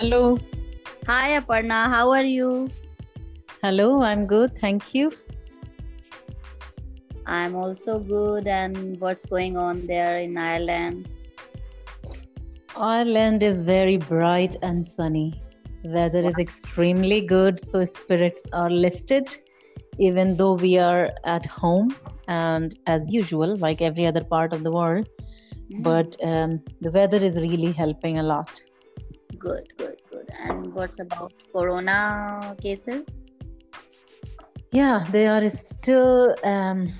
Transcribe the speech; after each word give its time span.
Hello. 0.00 0.38
Hi, 1.06 1.38
Aparna. 1.38 1.86
How 1.94 2.10
are 2.10 2.24
you? 2.24 2.70
Hello, 3.62 4.00
I'm 4.02 4.26
good. 4.26 4.56
Thank 4.56 4.94
you. 4.94 5.12
I'm 7.26 7.54
also 7.54 7.98
good. 7.98 8.46
And 8.46 8.98
what's 8.98 9.26
going 9.26 9.58
on 9.58 9.86
there 9.86 10.20
in 10.20 10.38
Ireland? 10.38 11.10
Ireland 12.74 13.42
is 13.42 13.62
very 13.62 13.98
bright 13.98 14.56
and 14.62 14.88
sunny. 14.88 15.42
Weather 15.84 16.24
is 16.30 16.38
extremely 16.38 17.20
good, 17.20 17.60
so 17.60 17.84
spirits 17.84 18.46
are 18.54 18.70
lifted, 18.70 19.36
even 19.98 20.34
though 20.38 20.54
we 20.54 20.78
are 20.78 21.10
at 21.24 21.44
home 21.44 21.94
and 22.26 22.74
as 22.86 23.12
usual, 23.12 23.54
like 23.58 23.82
every 23.82 24.06
other 24.06 24.24
part 24.24 24.54
of 24.54 24.64
the 24.64 24.72
world. 24.72 25.06
Mhm. 25.70 25.82
But 25.82 26.16
um, 26.22 26.60
the 26.80 26.90
weather 26.90 27.22
is 27.30 27.36
really 27.36 27.72
helping 27.72 28.18
a 28.18 28.22
lot. 28.22 28.62
Good. 29.38 29.79
And 30.44 30.72
what's 30.74 30.98
about 30.98 31.32
corona 31.52 32.56
cases? 32.60 33.04
Yeah, 34.72 35.00
there 35.10 35.32
are 35.32 35.48
still 35.48 36.34
um, 36.44 36.92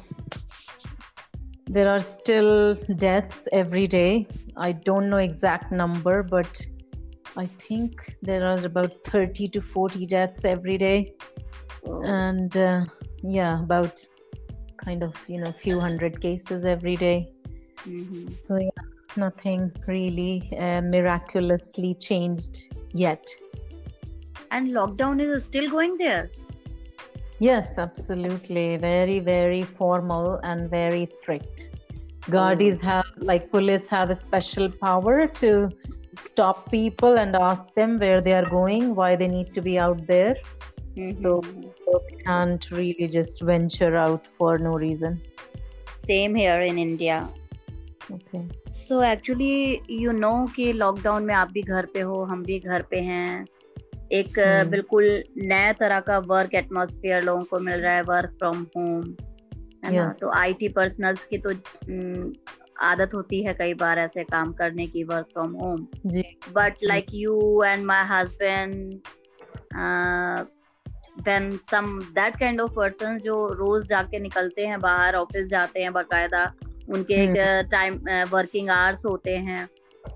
there 1.67 1.89
are 1.89 2.01
still 2.01 2.75
deaths 2.97 3.49
every 3.53 3.87
day. 3.87 4.27
I 4.57 4.73
don't 4.73 5.09
know 5.09 5.19
exact 5.19 5.71
number, 5.73 6.23
but 6.23 6.61
I 7.37 7.47
think 7.47 7.93
there 8.23 8.45
are 8.45 8.65
about 8.67 8.93
30 9.05 9.49
to 9.49 9.61
40 9.63 10.07
deaths 10.07 10.45
every 10.45 10.77
day, 10.79 11.15
Oh, 11.87 12.03
and 12.03 12.55
uh, 12.57 12.85
yeah, 13.23 13.63
about 13.63 14.05
kind 14.77 15.03
of 15.03 15.15
you 15.29 15.39
know 15.41 15.53
few 15.53 15.79
hundred 15.81 16.21
cases 16.21 16.65
every 16.65 16.97
day. 16.97 17.29
mhm. 17.87 18.35
So 18.37 18.59
yeah, 18.59 18.83
nothing 19.17 19.71
really 19.87 20.43
uh, 20.59 20.83
miraculously 20.83 21.95
changed 21.95 22.75
yet. 22.93 23.35
And 24.51 24.69
lockdown 24.71 25.21
is 25.21 25.45
still 25.45 25.71
going 25.71 25.97
there. 25.97 26.31
Yes, 27.39 27.79
absolutely. 27.79 28.77
Very, 28.77 29.19
very 29.21 29.63
formal 29.63 30.41
and 30.43 30.69
very 30.69 31.07
strict. 31.07 31.71
Guardies 32.29 32.81
have, 32.83 33.07
like 33.17 33.51
police, 33.51 33.87
have 33.87 34.11
a 34.11 34.15
special 34.15 34.71
power 34.71 35.27
to 35.27 35.71
stop 36.17 36.71
people 36.71 37.19
and 37.19 37.35
ask 37.37 37.75
them 37.75 37.99
where 37.99 38.21
they 38.21 38.33
are 38.33 38.49
going, 38.49 38.95
why 38.95 39.17
they 39.17 39.29
need 39.29 39.55
to 39.55 39.63
be 39.63 39.79
out 39.79 40.07
there. 40.07 40.37
So 41.07 41.41
Mhm. 41.41 41.43
people 41.43 42.03
can't 42.27 42.71
really 42.71 43.09
just 43.09 43.41
venture 43.41 43.97
out 43.97 44.27
for 44.27 44.59
no 44.59 44.75
reason. 44.77 45.23
Same 45.99 46.35
here 46.35 46.61
in 46.61 46.79
India. 46.79 47.29
So 48.73 49.03
actually 49.03 49.81
you 49.91 50.13
know 50.13 50.47
कि 50.57 50.73
lockdown 50.73 51.25
में 51.25 51.35
आप 51.35 51.51
भी 51.51 51.63
घर 51.63 51.87
पे 51.87 52.01
हो 52.01 52.25
हम 52.25 52.43
भी 52.43 52.61
घर 52.61 52.83
पे 52.83 53.01
हैं। 53.01 53.47
एक 54.13 54.39
हम्म। 54.39 54.71
बिल्कुल 54.71 55.25
नया 55.37 55.73
तरह 55.73 56.01
का 56.01 56.19
वर्क 56.19 56.55
एटमॉस्फेयर 56.55 57.23
लोगों 57.23 57.45
को 57.45 57.59
मिल 57.59 57.81
रहा 57.81 57.93
है 57.93 58.03
वर्क 58.03 58.31
फ्रॉम 58.31 58.67
होम 58.77 59.15
है 59.85 59.95
ना. 59.97 60.13
तो 60.21 60.31
आईटी 60.31 60.69
पर्सनल्स 60.69 61.27
की 61.27 61.39
तो 61.39 61.51
हम्म, 61.51 62.33
आदत 62.83 63.15
होती 63.15 63.43
है 63.43 63.55
कई 63.55 63.75
बार 63.75 63.99
ऐसे 63.99 64.25
काम 64.25 64.53
करने 64.53 64.87
की 64.87 65.05
work 65.05 65.27
from 65.27 65.53
home 65.53 65.87
but 66.53 66.75
like 66.85 67.07
you 67.11 67.63
and 67.67 67.85
my 67.85 68.05
my 68.05 68.11
husband 68.13 68.91
uh, 69.77 70.45
then 71.29 71.53
some 71.53 72.03
that 72.19 72.41
kind 72.43 72.61
of 72.61 72.79
person 72.79 73.19
जो 73.19 73.47
रोज 73.53 73.87
जाके 73.87 74.19
निकलते 74.19 74.67
हैं 74.67 74.81
बाहर 74.81 75.15
ऑफ़िस 75.15 75.47
जाते 75.47 75.81
हैं 75.81 75.93
बाकायदा 75.93 76.53
उनके 76.91 77.15
एक 77.15 77.69
टाइम 77.73 77.99
वर्किंग 78.31 78.71
आवर्स 78.71 79.05
होते 79.05 79.37
हैं 79.37 79.69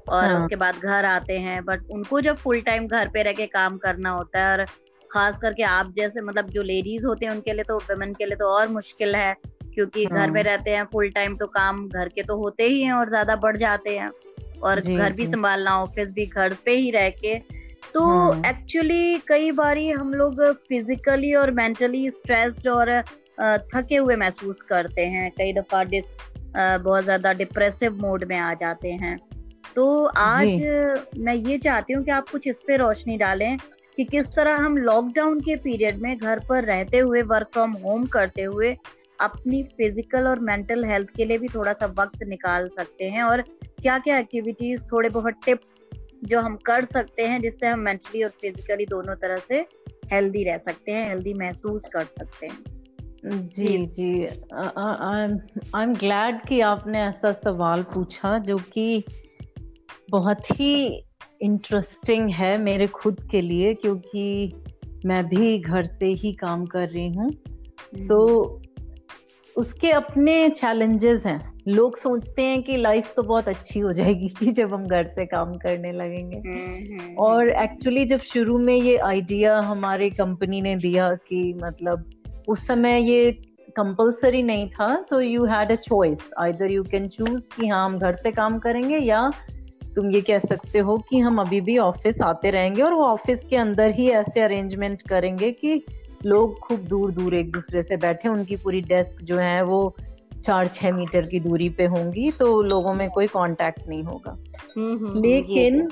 और 0.09 0.25
हाँ। 0.25 0.39
उसके 0.39 0.57
बाद 0.57 0.75
घर 0.75 1.05
आते 1.05 1.39
हैं 1.39 1.65
बट 1.65 1.81
उनको 1.91 2.21
जब 2.21 2.37
फुल 2.37 2.61
टाइम 2.61 2.87
घर 2.87 3.09
पे 3.09 3.23
रह 3.23 3.33
के 3.33 3.47
काम 3.47 3.77
करना 3.77 4.11
होता 4.11 4.41
है 4.41 4.53
और 4.53 4.65
खास 5.11 5.39
करके 5.39 5.63
आप 5.63 5.93
जैसे 5.97 6.21
मतलब 6.21 6.51
जो 6.51 6.63
लेडीज़ 6.63 7.07
होते 7.07 7.27
हैं 7.27 7.33
उनके 7.33 7.53
लिए 7.53 7.65
तो 7.65 7.77
वुमेन 7.77 8.13
के 8.13 8.27
लिए 8.27 8.37
तो 8.37 8.47
और 8.47 8.69
मुश्किल 8.69 9.17
है 9.17 9.35
क्योंकि 9.75 10.07
घर 10.07 10.19
हाँ। 10.19 10.29
में 10.29 10.43
रहते 10.43 10.71
हैं 10.71 10.85
फुल 10.85 11.11
टाइम 11.11 11.37
तो 11.37 11.47
काम 11.47 11.89
घर 11.89 12.09
के 12.09 12.23
तो 12.23 12.37
होते 12.37 12.65
ही 12.65 12.83
हैं 12.83 12.93
और 12.93 13.09
ज़्यादा 13.09 13.37
बढ़ 13.37 13.57
जाते 13.57 13.99
हैं 13.99 14.11
और 14.63 14.81
जी, 14.81 14.97
घर 14.97 15.13
जी. 15.13 15.23
भी 15.23 15.31
संभालना 15.31 15.81
ऑफ़िस 15.81 16.13
भी 16.13 16.27
घर 16.27 16.57
पे 16.65 16.77
ही 16.77 16.91
रह 16.91 17.09
के 17.09 17.39
तो 17.95 18.33
हाँ। 18.33 18.43
एक्चुअली 18.47 19.19
कई 19.19 19.51
बारी 19.53 19.91
हम 19.91 20.15
लोग 20.15 20.43
फिजिकली 20.69 21.35
और 21.35 21.51
मेंटली 21.51 22.11
स्ट्रेस्ड 22.11 22.69
और 22.69 23.03
थके 23.75 23.97
हुए 23.97 24.17
महसूस 24.17 24.63
करते 24.63 25.07
हैं 25.07 25.31
कई 25.31 25.53
दफ़ा 25.53 25.83
डिस 25.85 26.05
बहुत 26.57 27.05
ज़्यादा 27.05 27.33
डिप्रेसिव 27.33 28.01
मोड 28.01 28.25
में 28.25 28.37
आ 28.39 28.53
जाते 28.55 28.93
हैं। 28.93 29.19
तो 29.77 30.05
आज 30.07 30.47
मैं 31.19 31.35
ये 31.35 31.59
चाहती 31.59 31.93
हूँ 31.93 32.05
कि 32.05 32.11
आप 32.11 32.29
कुछ 32.29 32.47
इस 32.49 32.61
पे 32.67 32.77
रोशनी 32.77 33.17
डालें 33.19 33.57
कि 33.99 34.05
किस 34.05 34.35
तरह 34.35 34.57
हम 34.57 34.77
लॉकडाउन 34.77 35.41
के 35.41 35.57
पीरियड 35.57 35.97
में 36.03 36.17
घर 36.19 36.41
पर 36.49 36.65
रहते 36.65 36.99
हुए 36.99 37.23
वर्क 37.25 37.49
फ्रॉम 37.53 37.73
होम 37.85 38.07
करते 38.07 38.43
हुए 38.43 38.77
अपनी 39.21 39.63
फ़िज़िकल 39.63 40.27
और 40.27 40.41
मेंटल 40.41 40.85
हेल्थ 40.85 41.11
के 41.17 41.25
लिए 41.25 41.39
भी 41.39 41.49
थोड़ा 41.49 41.73
सा 41.73 41.87
वक्त 41.99 42.23
निकाल 42.29 42.69
सकते 42.69 43.09
हैं 43.11 43.23
और 43.23 43.43
क्या 43.83 43.99
क्या 43.99 44.19
एक्टिविटीज़ 44.19 44.83
थोड़े 44.93 45.09
बहुत 45.09 45.35
टिप्स 45.45 45.83
जो 46.25 46.41
हम 46.41 46.57
कर 46.57 46.85
सकते 46.85 47.27
हैं 47.27 47.41
जिससे 47.43 47.67
हम 47.67 47.81
मेंटली 47.81 48.23
और 48.23 48.31
फिजिकली 48.41 48.87
दोनों 48.87 49.15
तरह 49.15 49.37
से 49.49 49.67
हेल्दी 50.13 50.45
रह 50.45 50.59
सकते 50.59 50.93
हैं 50.93 51.09
हेल्दी 51.09 51.35
महसूस 51.35 51.89
कर 51.93 52.05
सकते 52.05 52.47
हैं। 52.47 52.84
जी 53.27 53.87
जी। 53.87 54.25
आई 55.75 55.83
एम 55.83 55.95
ग्लैड 55.95 56.47
कि 56.49 56.61
आपने 56.61 57.03
ऐसा 57.03 57.33
सवाल 57.33 57.83
पूछा 57.83 58.39
जो 58.39 58.59
कि 58.59 59.05
बहुत 60.11 60.41
ही 60.51 61.05
इंटरेस्टिंग 61.43 62.31
है 62.31 62.59
मेरे 62.59 62.87
खुद 62.87 63.29
के 63.31 63.41
लिए 63.41 63.75
क्योंकि 63.75 64.55
मैं 65.07 65.27
भी 65.27 65.59
घर 65.59 65.83
से 65.83 66.07
ही 66.07 66.33
काम 66.33 66.67
कर 66.67 66.89
रही 66.89 67.09
हूँ। 67.09 67.33
तो 68.07 68.43
उसके 69.57 69.91
अपने 69.91 70.49
चैलेंजेस 70.49 71.27
हैं। 71.27 71.61
लोग 71.69 71.97
सोचते 71.97 72.43
हैं 72.43 72.63
कि 72.63 72.77
लाइफ 72.77 73.13
तो 73.17 73.23
बहुत 73.23 73.49
अच्छी 73.49 73.81
हो 73.81 73.93
जाएगी 73.93 74.29
कि 74.29 74.47
जब 74.47 74.75
हम 74.75 74.87
घर 74.87 75.05
से 75.07 75.27
काम 75.27 75.55
करने 75.55 75.93
लगेंगे। 75.93 76.37
हम्म, 76.37 77.17
और 77.17 77.49
एक्चुअली 77.49 78.05
जब 78.05 78.19
शुरू 78.19 78.59
में 78.59 78.75
ये 78.75 78.97
आइडिया 78.97 79.61
हमारे 79.61 80.11
कंपनी 80.11 80.61
ने 80.61 80.77
दिया 80.77 81.15
कि 81.15 81.55
मतलब 81.65 82.11
उस 82.49 82.67
समय 82.67 83.11
ये 83.11 83.33
कंपलसरी 83.77 84.43
नहीं 84.43 84.69
था 84.69 85.03
तो 85.11 85.21
you 85.21 85.45
had 85.45 85.73
a 85.73 85.75
choice 85.75 86.31
either 86.39 86.71
you 86.71 86.83
can 86.83 87.09
choose 87.09 87.47
कि 87.57 87.69
हाँ 87.69 87.85
हम 87.85 87.99
घर 87.99 88.13
से 88.13 88.33
काम 88.33 88.59
करेंगे 88.59 88.99
या 88.99 89.33
तुम 89.97 90.11
ये 90.11 90.21
कह 90.21 90.39
सकते 90.39 90.79
हो 90.79 90.99
कि 90.99 91.19
हम 91.19 91.41
अभी 91.41 91.61
भी 91.61 91.79
ऑफ़िस 91.79 92.23
आते 92.23 92.51
रहेंगे 92.51 92.83
और 92.83 92.95
वो 92.95 93.05
ऑफ़िस 93.05 93.43
के 93.43 93.57
अंदर 93.57 93.91
ही 93.91 94.09
ऐसे 94.09 94.41
अरेंजमेंट 94.41 95.03
करेंगे 95.03 95.51
कि 95.53 95.83
लोग 96.27 96.59
खूब 96.59 96.81
दूर 96.81 97.11
दूर 97.11 97.35
एक 97.35 97.53
दूसरे 97.53 97.83
से 97.83 97.97
बैठे 97.97 98.29
उनकी 98.29 98.57
पूरी 98.57 98.81
डेस्क 98.81 99.23
जो 99.23 99.37
है 99.37 99.63
वो 99.63 99.97
चार 100.43 100.69
छह 100.69 100.93
मीटर 100.93 101.23
की 101.23 101.41
दूरी 101.41 101.69
पे 101.69 101.85
होंगी 101.85 102.31
तो 102.31 102.63
लोगों 102.63 102.95
में 102.95 103.11
कोई 103.11 103.27
कांटेक्ट 103.27 103.89
नहीं 103.89 104.03
होगा। 104.03 104.39
हम्म, 104.77 105.07
हम्म, 105.07 105.23
लेकिन 105.23 105.91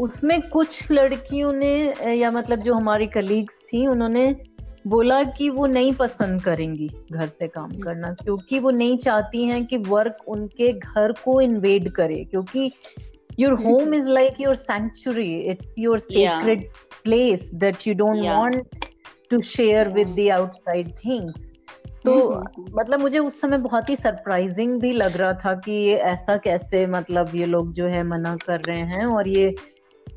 उसमें 0.00 0.40
कुछ 0.42 0.92
लड़कियों 0.92 1.52
ने 1.52 1.94
या 2.16 2.30
मतलब 2.30 2.58
जो 2.58 2.74
हमारी 2.74 3.06
कलीग्स 3.06 3.60
थी 3.60 3.86
उन्होंने 3.86 4.36
बोला 4.86 5.22
कि 5.22 5.48
वो 5.50 5.66
नहीं 5.66 5.92
पसंद 5.92 6.42
करेंगी 6.42 6.90
घर 7.12 7.28
से 7.28 7.48
काम 7.48 7.70
हम्म। 7.70 7.82
करना 7.82 8.12
क्योंकि 8.12 8.58
वो 8.58 8.70
नहीं 8.70 8.96
चाहती 8.98 9.44
हैं 9.44 9.64
कि 9.66 9.76
वर्क 9.76 10.28
उनके 10.28 10.72
घर 10.72 11.12
को 11.12 11.40
इन्वेड 11.40 11.88
करे 11.88 12.24
क्योंकि 12.24 12.70
your 13.38 13.52
hmm. 13.52 13.68
Home 13.68 13.94
is 13.94 14.10
like 14.10 14.40
your 14.40 14.54
sanctuary 14.54 15.32
it's 15.40 15.74
your 15.78 15.98
Yeah. 16.10 16.56
Place 17.04 17.50
that 17.54 17.86
you 17.86 17.94
don't 17.94 18.24
don't 18.24 18.84
to 19.30 19.40
share 19.40 19.88
with 19.88 20.08
the 20.08 20.28
outside 20.38 20.90
things 21.00 21.52
तो 22.04 22.12
हम्म, 22.12 22.46
हम्म, 22.56 22.80
मतलब 22.80 23.00
मुझे 23.00 23.18
उस 23.18 23.40
समय 23.40 23.58
बहुत 23.58 23.88
ही 23.90 23.96
सरप्राइजिंग 23.96 24.80
भी 24.80 24.92
लग 24.92 25.16
रहा 25.16 25.32
था 25.34 25.54
कि 25.54 25.72
ये 25.72 25.96
ऐसा 26.06 26.36
कैसे 26.36 26.86
मतलब 26.86 27.34
ये 27.34 27.46
लोग 27.46 27.72
जो 27.72 27.86
है 27.86 28.02
मना 28.02 28.36
कर 28.36 28.60
रहे 28.60 28.80
हैं 28.80 29.06
और 29.06 29.28
ये 29.28 29.54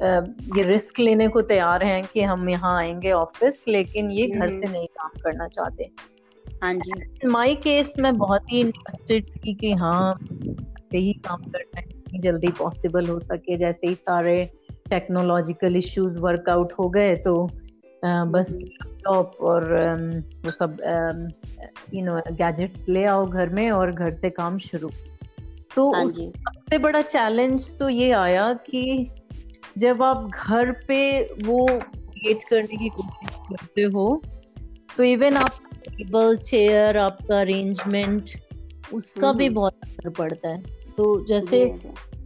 ये 0.01 0.63
रिस्क 0.63 0.99
लेने 0.99 1.27
को 1.27 1.41
तैयार 1.41 1.83
हैं 1.83 2.03
कि 2.03 2.21
हम 2.21 2.49
यहाँ 2.49 2.77
आएँगे 2.79 3.11
ऑफ़िस 3.11 3.67
लेकिन 3.67 4.11
ये 4.11 4.27
घर 4.27 4.47
से 4.47 4.55
हम्म। 4.55 4.71
नहीं 4.71 4.87
काम 4.87 5.19
करना 5.23 5.47
चाहते 5.47 5.89
हाँ 6.63 6.73
जी 6.73 7.27
माई 7.27 7.55
केस 7.55 7.95
में 7.99 8.17
बहुत 8.17 8.51
ही 8.51 8.59
इंटरेस्टेड 8.59 9.25
थी 9.35 9.53
कि 9.53 9.71
हाँ 9.73 10.19
से 10.91 10.97
ही 10.97 11.13
काम 11.13 11.43
करना 11.43 11.79
है 11.79 11.87
जितनी 11.87 12.19
जल्दी 12.19 12.51
पॉसिबल 12.51 13.05
हो 13.05 13.19
सके 13.19 13.57
जैसे 13.57 13.87
ही 13.87 13.95
सारे 13.95 14.43
टेक्नोलॉजिकल 14.89 15.75
इश्यूज़ 15.75 16.19
वर्कआउट 16.19 16.73
हो 16.79 16.89
गए 16.89 17.15
तो 17.15 17.49
बस। 18.05 18.59
लैपटॉप 18.63 19.37
और 19.41 19.63
वो 20.45 20.51
सब 20.51 20.77
यू 21.93 22.05
नो 22.05 22.21
गैजेट्स 22.31 22.89
ले 22.89 23.03
आओ 23.05 23.25
घर 23.25 23.49
में 23.49 23.69
और 23.71 23.91
घर 23.91 24.11
से 24.11 24.29
काम 24.29 24.57
शुरू 24.57 24.89
तो 25.75 25.91
हाँ 25.93 26.03
उस 26.03 26.15
सबसे 26.15 26.77
बड़ा 26.77 27.01
चैलेंज 27.01 27.77
तो 27.79 27.89
ये 27.89 28.11
आया 28.11 28.53
कि 28.53 29.09
जब 29.79 30.03
आप 30.03 30.29
घर 30.35 30.71
पे 30.87 30.99
वो 31.43 31.65
क्रिएट 31.65 32.43
करने 32.49 32.77
की 32.77 32.89
कोशिश 32.89 33.29
करते 33.49 33.81
हो 33.93 34.05
तो 34.97 35.03
इवन 35.03 35.37
आपका 35.37 35.91
टेबल 35.91 36.35
चेयर 36.35 36.97
आपका 36.97 37.39
अरेंजमेंट 37.39 38.29
उसका 38.93 39.31
भी 39.33 39.45
हम्म। 39.45 39.55
बहुत 39.55 39.79
असर 39.83 40.09
पड़ता 40.09 40.49
है 40.49 40.61
तो 40.97 41.25
जैसे। 41.25 41.63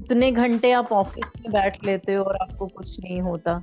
इतने 0.04 0.32
घंटे 0.32 0.72
आप 0.72 0.92
ऑफ़िस 0.92 1.32
में 1.38 1.52
बैठ 1.54 1.84
लेते 1.86 2.14
हो 2.14 2.24
और 2.24 2.38
आपको 2.42 2.68
कुछ 2.68 3.00
नहीं 3.00 3.20
होता 3.22 3.62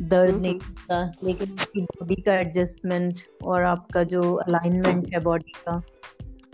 दर्द 0.00 0.40
नहीं 0.42 0.54
होता 0.54 1.12
लेकिन 1.24 1.52
उसकी 1.52 1.80
बॉडी 1.80 2.14
का 2.14 2.34
एडजस्टमेंट 2.34 3.20
और 3.44 3.62
आपका 3.62 4.02
जो 4.02 4.32
अलाइनमेंट 4.34 5.14
है 5.14 5.20
बॉडी 5.20 5.52
का 5.68 5.78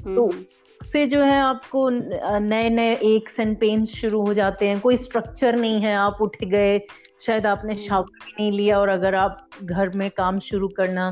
तो 0.04 0.28
से 0.80 1.06
जो 1.06 1.20
है 1.20 1.38
आपको 1.40 1.88
नए 1.90 2.68
नए 2.70 2.94
एक्स 3.06 3.38
एंड 3.40 3.56
पेन्स 3.58 3.94
शुरू 3.96 4.20
हो 4.20 4.34
जाते 4.34 4.68
हैं 4.68 4.78
कोई 4.80 4.96
स्ट्रक्चर 4.96 5.56
नहीं 5.56 5.80
है 5.80 5.94
आप 5.96 6.18
उठ 6.20 6.36
गए 6.44 6.78
शायद 7.20 7.46
आपने 7.46 7.74
शावर 7.76 8.06
हम्म। 8.12 8.24
भी 8.26 8.42
नहीं 8.42 8.52
लिया 8.52 8.78
और 8.78 8.88
अगर 8.88 9.14
आप 9.14 9.48
घर 9.62 9.90
में 9.96 10.08
काम 10.16 10.38
शुरू 10.38 10.68
करना 10.68 11.10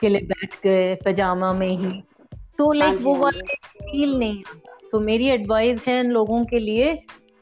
के 0.00 0.08
लिए 0.08 0.20
बैठ 0.22 0.56
गए 0.64 0.94
पजामा 1.06 1.52
में 1.52 1.68
ही 1.68 2.02
तो 2.58 2.72
लाइक 2.72 2.92
हाँ 2.92 3.02
वो 3.02 3.14
हाँ 3.14 3.22
वाला 3.22 3.54
फील 3.80 4.16
नहीं 4.18 4.42
तो 4.92 5.00
मेरी 5.00 5.28
एडवाइस 5.28 5.86
है 5.88 5.98
इन 6.00 6.10
लोगों 6.10 6.44
के 6.44 6.58
लिए 6.58 6.94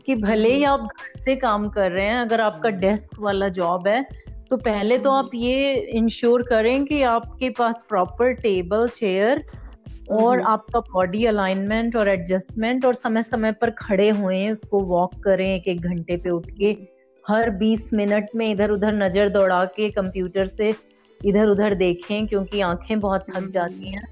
कि 0.07 0.15
भले 0.17 0.53
ही 0.55 0.63
हम्म। 0.63 0.73
आप 0.73 0.89
घर 0.93 1.21
से 1.21 1.37
काम 1.37 1.69
कर 1.69 1.91
रहे 1.91 2.07
हैं 2.07 2.19
अगर 2.19 2.41
आपका 2.41 2.71
डेस्क 2.79 3.19
वाला 3.21 3.49
जॉब 3.51 3.89
है 3.89 4.03
तो 4.51 4.57
पहले 4.57 4.99
तो 4.99 5.11
आप 5.11 5.25
हम्म। 5.25 5.43
ये 5.43 5.75
इंश्योर 5.97 6.43
करें 6.43 6.85
कि 6.85 7.03
आपके 7.11 7.51
पास 7.51 7.85
प्रॉपर 7.89 8.33
टेबल 8.41 8.89
चेयर 8.91 9.45
और 10.11 10.41
आपका 10.41 10.81
बॉडी 10.81 11.25
अलाइनमेंट 11.27 11.97
और 11.97 12.09
एडजस्टमेंट 12.09 12.85
और 12.85 12.95
समय 12.95 13.23
समय 13.23 13.53
पर 13.53 13.71
खड़े 13.71 14.09
हुए 14.11 14.49
उसको 14.51 14.81
वॉक 14.81 15.15
करें 15.25 15.55
एक 15.55 15.69
एक 15.69 15.81
घंटे 15.81 16.17
पे 16.17 16.31
उठ 16.31 16.47
के 16.51 16.77
हर 17.25 17.51
20 17.51 17.93
मिनट 17.95 18.29
में 18.37 18.51
इधर 18.51 18.71
उधर 18.71 18.93
नज़र 18.93 19.29
दौड़ा 19.29 19.65
के 19.65 19.91
कंप्यूटर 19.91 20.47
से 20.47 20.75
इधर 21.25 21.49
उधर 21.49 21.75
देखें 21.75 22.27
क्योंकि 22.27 22.61
आँखें 22.61 23.01
बहुत 23.01 23.27
थक 23.31 23.49
जाती 23.49 23.91
हैं। 23.91 24.03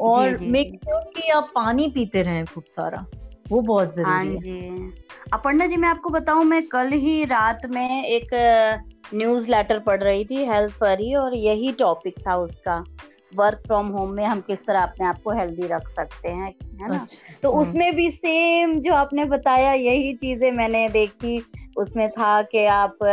और 0.00 0.38
मेक 0.42 0.74
श्योर 0.84 1.00
कि 1.16 1.30
आप 1.30 1.52
पानी 1.54 1.88
पीते 1.88 2.22
रहें 2.22 2.44
खूब 2.44 2.64
सारा 2.64 3.06
वो 3.50 3.60
बहुत 3.60 3.94
ज़रूरी 3.94 4.10
हाँ। 4.10 4.24
है 4.24 4.92
अपर्णा 5.32 5.66
जी 5.66 5.76
मैं 5.76 5.88
आपको 5.88 6.10
बताऊँ 6.10 6.44
मैं 6.44 6.62
कल 6.66 6.88
ही 6.88 7.24
रात 7.24 7.66
में 7.66 8.04
एक 8.06 8.28
न्यूज़ 9.14 9.48
लेटर 9.48 9.78
पढ़ 9.78 10.02
रही 10.02 10.24
थी 10.24 10.44
हेल्थ 10.44 10.78
पर 10.78 11.00
ही 11.00 11.14
और 11.14 11.34
यही 11.34 11.72
टॉपिक 11.72 12.14
था 12.18 12.36
उसका। 12.36 12.84
वर्क 13.34 13.62
फ्रॉम 13.66 13.86
होम 13.88 14.10
में 14.10 14.24
हम 14.24 14.40
किस 14.40 14.66
तरह 14.66 14.82
अपने 14.82 15.06
आप 15.06 15.20
को 15.22 15.30
हेल्दी 15.30 15.66
रख 15.66 15.88
सकते 15.88 16.28
हैं 16.28 16.52
है 16.80 16.88
ना 16.88 16.98
अच्छा, 16.98 17.38
तो 17.42 17.52
हाँ। 17.52 17.60
उसमें 17.60 17.94
भी 17.96 18.10
सेम 18.10 18.78
जो 18.80 18.94
आपने 18.94 19.24
बताया 19.24 19.72
यही 19.72 20.14
चीज़ें 20.14 20.50
मैंने 20.52 20.88
देखी 20.88 21.42
उसमें 21.76 22.08
था 22.10 22.40
कि 22.42 22.64
आप 22.66 23.04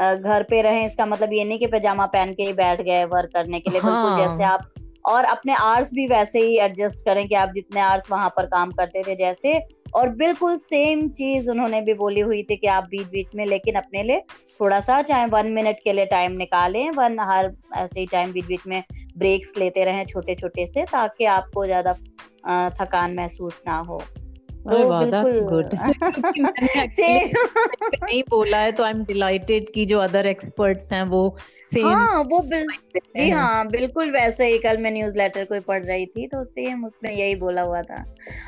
घर 0.00 0.42
पे 0.42 0.62
रहें 0.62 0.84
इसका 0.86 1.06
मतलब 1.06 1.32
ये 1.32 1.44
नहीं 1.44 1.58
कि 1.58 1.66
पैजामा 1.66 2.06
पहन 2.06 2.32
के 2.34 2.42
ही 2.42 2.52
बैठ 2.52 2.80
गए 2.80 3.04
वर्क 3.04 3.30
करने 3.34 3.60
के 3.60 3.70
लिए 3.70 3.80
हाँ. 3.80 3.92
बिल्कुल 3.92 4.26
जैसे 4.26 4.44
आप 4.44 4.68
और 5.04 5.24
अपने 5.24 5.54
आर्स 5.54 5.92
भी 5.94 6.06
वैसे 6.06 6.40
ही 6.40 6.58
एडजस्ट 6.58 7.04
करें 7.04 7.26
कि 7.28 7.34
आप 7.34 7.52
जितने 7.54 7.80
आर्स 7.80 8.10
वहाँ 8.10 8.28
पर 8.36 8.46
काम 8.46 8.70
करते 8.70 9.02
थे 9.02 9.14
जैसे 9.16 9.58
और 9.96 10.08
बिल्कुल 10.16 10.56
सेम 10.58 11.08
चीज़ 11.08 11.50
उन्होंने 11.50 11.80
भी 11.80 11.94
बोली 11.94 12.20
हुई 12.20 12.42
थी 12.42 12.56
कि 12.56 12.66
आप 12.66 12.84
बीच 12.84 13.06
बीच 13.06 13.26
में, 13.34 13.44
लेकिन 13.46 13.74
अपने 13.74 14.02
लिए 14.02 14.20
थोड़ा 14.60 14.80
सा 14.80 15.00
चाहे 15.02 15.26
वन 15.26 15.46
मिनट 15.52 15.76
के 15.84 15.92
लिए 15.92 16.06
टाइम 16.06 16.32
निकालें 16.32 16.90
वन 16.90 17.18
हर 17.20 17.50
ऐसे 17.76 18.00
ही 18.00 18.06
टाइम 18.06 18.32
बीच 18.32 18.44
बीच 18.44 18.66
में 18.66 18.82
ब्रेक्स 19.18 19.52
लेते 19.58 19.84
रहें 19.84 20.04
छोटे 20.06 20.34
छोटे 20.34 20.66
से, 20.66 20.84
ताकि 20.84 21.24
आपको 21.24 21.66
ज़्यादा 21.66 21.92
थकान 22.80 23.14
महसूस 23.16 23.62
ना 23.66 23.78
हो। 23.78 24.02
गुड 24.66 25.74
नहीं 28.04 28.22
बोला 28.22 28.58
है 28.58 28.72
तो 28.72 28.82
आई 28.84 28.90
एम 28.90 29.04
डिलाइटेड 29.04 29.70
कि 29.72 29.84
जो 29.84 29.98
अदर 29.98 30.26
एक्सपर्ट्स 30.26 30.92
हैं 30.92 31.02
वो 31.02 31.36
सेम 31.66 31.86
हाँ 31.86 32.22
वो 32.22 32.40
जी 32.42 33.28
हाँ। 33.30 33.66
बिल्कुल 33.68 34.10
वैसे 34.10 34.46
ही 34.46 34.58
कल 34.58 34.76
मैं 34.76 34.90
न्यूज़ 34.90 35.16
लेटर 35.16 35.44
कोई 35.44 35.60
पढ़ 35.60 35.84
रही 35.84 36.06
थी 36.06 36.26
तो 36.26 36.44
सेम 36.44 36.84
उसमें 36.86 37.10
यही 37.12 37.34
बोला 37.34 37.62
हुआ 37.62 37.82
था। 37.82 38.04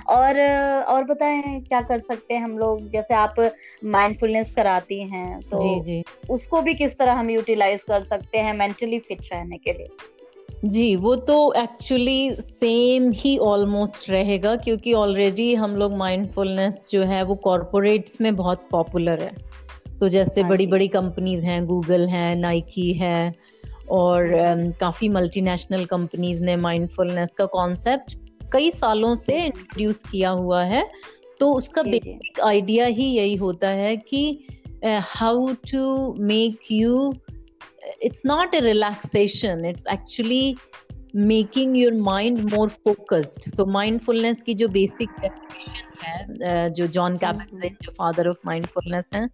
और 0.09 0.41
और 0.85 1.05
बताएँ 1.05 1.61
क्या 1.61 1.81
कर 1.81 1.99
सकते 1.99 2.35
हैं 2.35 2.43
हम 2.45 2.59
लोग? 2.59 2.91
जैसे 2.91 3.15
आप 3.15 3.35
माइंडफुलनेस 3.85 4.53
कराती 4.57 5.03
हैं 5.03 5.41
तो 5.41 5.57
जी 5.59 5.81
जी। 5.81 6.03
उसको 6.31 6.63
भी 6.63 6.75
किस 6.75 6.99
तरह 6.99 7.13
हम 7.13 7.31
यूटिलाइज 7.31 7.83
कर 7.83 8.05
सकते 8.05 8.39
हैं 8.39 8.55
मेंटली 8.55 8.99
फिट 8.99 9.21
रहने 9.33 9.59
के 9.59 9.73
लिए? 9.73 9.89
जी 10.65 10.97
वो 10.97 11.15
तो 11.17 11.53
एक्चुअली 11.53 12.31
सेम 12.33 13.11
ही 13.11 13.39
ऑलमोस्ट 13.39 14.11
रहेगा 14.11 14.57
क्योंकि 14.57 14.93
ऑलरेडी 14.93 15.55
हम 15.55 15.77
लोग 15.77 15.93
माइंडफुलनेस 15.93 16.87
जो 16.91 17.03
है 17.03 17.23
वो 17.23 17.35
कॉरपोरेट्स 17.35 18.21
में 18.21 18.37
बहुत 18.37 18.69
पॉपुलर 18.71 19.21
है। 19.21 19.37
तो 20.01 20.09
जैसे 20.09 20.41
हाँ 20.41 20.51
बड़ी 20.51 20.67
बड़ी 20.67 20.89
कंपनीज़ 20.89 21.45
हैं 21.45 21.67
गूगल 21.67 22.07
है 22.09 22.35
नाइकी 22.35 22.93
है 22.93 23.35
और 23.91 24.27
um, 24.27 24.79
काफ़ी 24.81 25.09
मल्टीनेशनल 25.09 25.85
कंपनीज़ 25.85 26.43
ने 26.43 26.57
माइंडफुलनेस 26.57 27.33
का 27.33 27.47
कॉन्सेप्ट 27.47 28.17
कई 28.53 28.71
सालों 28.71 29.15
से 29.15 29.45
इंट्रोड्यूस 29.45 30.03
किया 30.13 30.31
हुआ 30.31 30.63
है। 30.63 30.91
तो 31.41 31.53
उसका 31.53 31.83
बेसिक 31.83 32.41
आइडिया 32.41 32.87
ही 32.87 33.05
यही 33.05 33.35
होता 33.35 33.69
है 33.69 33.97
कि 33.97 34.47
how 34.85 35.49
to 35.49 36.15
make 36.19 36.59
you 36.71 37.15
it's 38.01 38.25
not 38.25 38.55
a 38.55 38.61
relaxation 38.61 39.65
it's 39.65 39.85
actually 39.87 40.57
making 41.15 41.75
your 41.75 41.95
mind 41.95 42.45
more 42.53 42.69
focused 42.69 43.43
so 43.43 43.65
mindfulness 43.65 44.43
की 44.43 44.55
जो 44.55 44.69
basic 44.69 45.09
definition 45.23 45.85
है 46.03 46.71
जो 46.71 46.87
जॉन 46.87 47.17
कैबेट्सन 47.19 47.77
जो 47.83 47.93
फादर 47.93 48.29
ऑफ़ 48.29 48.37
माइंडफुलनेस 48.47 49.11
हैं 49.15 49.31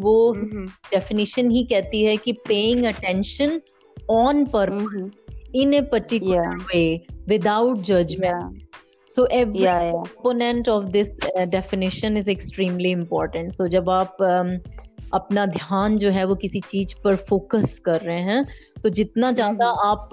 वो 0.00 0.34
डेफिनेशन 0.36 1.50
ही 1.50 1.64
कहती 1.64 2.02
है 2.02 2.16
कि 2.16 2.32
paying 2.32 2.84
attention 2.84 3.60
on 4.10 4.44
purpose 4.44 5.10
in 5.54 5.72
a 5.74 5.82
particular 5.82 6.44
yeah. 6.44 6.66
way 6.74 7.06
without 7.26 7.82
judgment 7.82 8.56
yeah. 8.56 8.78
so 9.06 9.24
every 9.24 9.60
yeah, 9.60 9.82
yeah. 9.84 9.92
component 9.92 10.68
of 10.68 10.92
this 10.92 11.18
uh, 11.36 11.44
definition 11.44 12.16
is 12.16 12.28
extremely 12.28 12.90
important 12.90 13.54
so 13.54 13.68
जब 13.68 13.88
आप 13.90 14.16
um, 14.20 14.50
अपना 15.14 15.46
ध्यान 15.46 15.96
जो 15.98 16.10
है 16.10 16.24
वो 16.24 16.34
किसी 16.34 16.60
चीज़ 16.60 16.94
पर 17.04 17.16
फोकस 17.16 17.78
कर 17.78 18.00
रहे 18.00 18.20
हैं। 18.20 18.46
तो 18.82 18.88
जितना 18.88 19.30
ज़्यादा 19.32 19.66
हम्म। 19.66 19.88
आप 19.88 20.08